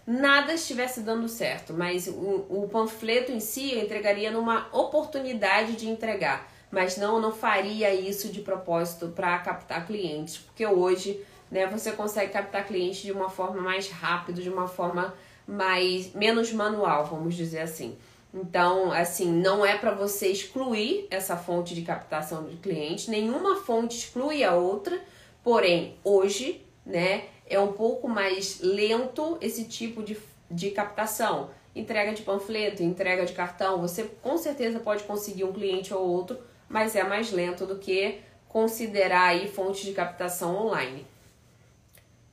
[0.05, 1.73] nada estivesse dando certo.
[1.73, 7.31] Mas o, o panfleto em si eu entregaria numa oportunidade de entregar mas não não
[7.31, 11.19] faria isso de propósito para captar clientes, porque hoje,
[11.49, 15.13] né, você consegue captar clientes de uma forma mais rápida, de uma forma
[15.47, 17.97] mais menos manual, vamos dizer assim.
[18.33, 23.97] Então, assim, não é para você excluir essa fonte de captação de clientes, nenhuma fonte
[23.97, 25.01] exclui a outra,
[25.43, 30.17] porém, hoje, né, é um pouco mais lento esse tipo de,
[30.51, 31.49] de captação.
[31.75, 36.37] Entrega de panfleto, entrega de cartão, você com certeza pode conseguir um cliente ou outro
[36.69, 41.05] mas é mais lento do que considerar aí fontes de captação online.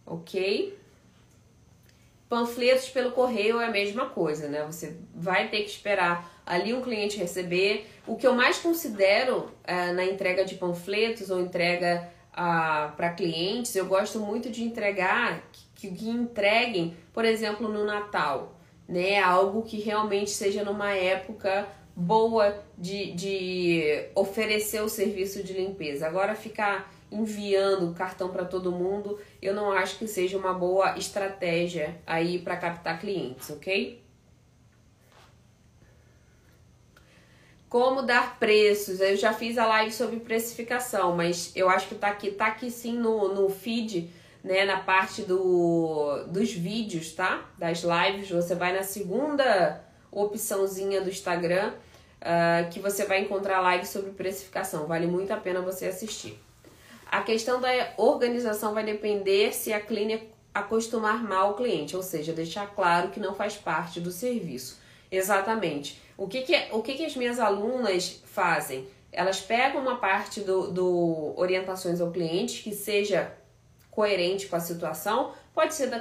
[0.05, 0.79] Ok?
[2.29, 4.65] Panfletos pelo correio é a mesma coisa, né?
[4.65, 7.87] Você vai ter que esperar ali um cliente receber.
[8.07, 13.75] O que eu mais considero é, na entrega de panfletos ou entrega ah, para clientes,
[13.77, 15.43] eu gosto muito de entregar,
[15.75, 18.59] que, que entreguem, por exemplo, no Natal,
[18.89, 19.19] né?
[19.21, 26.07] Algo que realmente seja numa época boa de, de oferecer o serviço de limpeza.
[26.07, 31.97] Agora, ficar enviando cartão para todo mundo, eu não acho que seja uma boa estratégia
[32.07, 34.03] aí para captar clientes, ok?
[37.69, 39.01] Como dar preços?
[39.01, 42.71] Eu já fiz a live sobre precificação, mas eu acho que tá aqui, tá aqui
[42.71, 44.11] sim no, no feed
[44.45, 47.51] né, na parte do, dos vídeos, tá?
[47.59, 51.73] Das lives, você vai na segunda opçãozinha do Instagram
[52.21, 54.87] uh, que você vai encontrar live sobre precificação.
[54.87, 56.44] Vale muito a pena você assistir.
[57.15, 62.33] A questão da organização vai depender se a clínica acostumar mal o cliente, ou seja,
[62.33, 64.81] deixar claro que não faz parte do serviço.
[65.13, 66.03] Exatamente.
[66.17, 68.89] O que, que, o que, que as minhas alunas fazem?
[69.13, 73.33] Elas pegam uma parte do, do orientações ao cliente que seja
[73.93, 76.01] coerente com a situação, pode ser da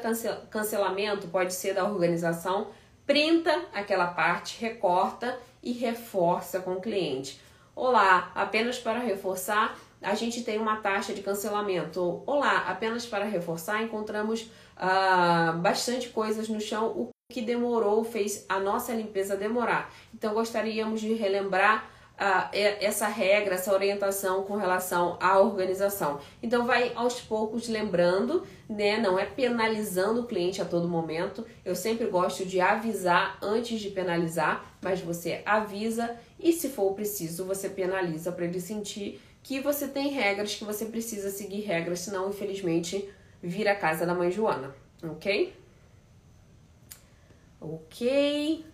[0.49, 2.69] cancelamento, pode ser da organização,
[3.05, 7.39] printa aquela parte, recorta e reforça com o cliente.
[7.75, 12.21] Olá, apenas para reforçar, a gente tem uma taxa de cancelamento.
[12.25, 18.59] Olá, apenas para reforçar, encontramos ah, bastante coisas no chão, o que demorou fez a
[18.59, 19.91] nossa limpeza demorar.
[20.13, 26.19] Então gostaríamos de relembrar uh, essa regra, essa orientação com relação à organização.
[26.41, 28.97] Então vai aos poucos lembrando, né?
[28.97, 31.45] Não é penalizando o cliente a todo momento.
[31.65, 37.45] Eu sempre gosto de avisar antes de penalizar, mas você avisa e se for preciso,
[37.45, 42.29] você penaliza para ele sentir que você tem regras, que você precisa seguir regras, senão
[42.29, 43.07] infelizmente
[43.41, 44.73] vira a casa da mãe Joana,
[45.03, 45.53] ok?
[47.59, 48.65] Ok.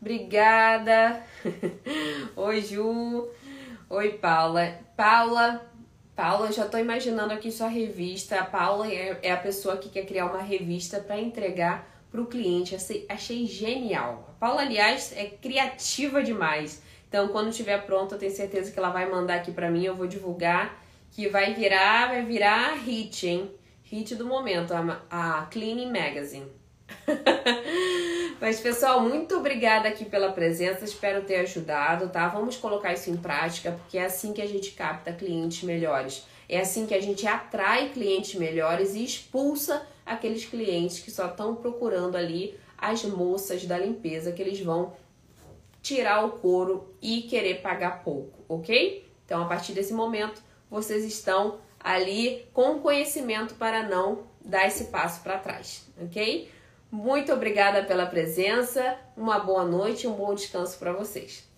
[0.00, 1.22] Obrigada.
[2.36, 3.28] Oi, Ju.
[3.88, 4.78] Oi, Paula.
[4.96, 5.60] Paula,
[6.14, 8.38] Paula, já tô imaginando aqui sua revista.
[8.40, 12.26] A Paula é, é a pessoa que quer criar uma revista para entregar para o
[12.26, 12.74] cliente.
[12.74, 14.26] Achei, achei genial.
[14.28, 16.82] A Paula, aliás, é criativa demais.
[17.10, 19.84] Então, quando estiver pronta, eu tenho certeza que ela vai mandar aqui para mim.
[19.84, 20.80] Eu vou divulgar
[21.10, 23.50] que vai virar, vai virar hit, hein?
[23.82, 26.46] Hit do momento, a, a Cleaning Magazine.
[28.40, 30.84] Mas, pessoal, muito obrigada aqui pela presença.
[30.84, 32.28] Espero ter ajudado, tá?
[32.28, 36.24] Vamos colocar isso em prática, porque é assim que a gente capta clientes melhores.
[36.48, 41.56] É assim que a gente atrai clientes melhores e expulsa aqueles clientes que só estão
[41.56, 44.92] procurando ali as moças da limpeza, que eles vão
[45.82, 49.08] tirar o couro e querer pagar pouco, ok?
[49.24, 55.22] Então, a partir desse momento, vocês estão ali com conhecimento para não dar esse passo
[55.22, 56.50] para trás, ok?
[56.90, 61.49] Muito obrigada pela presença, uma boa noite um bom descanso para vocês.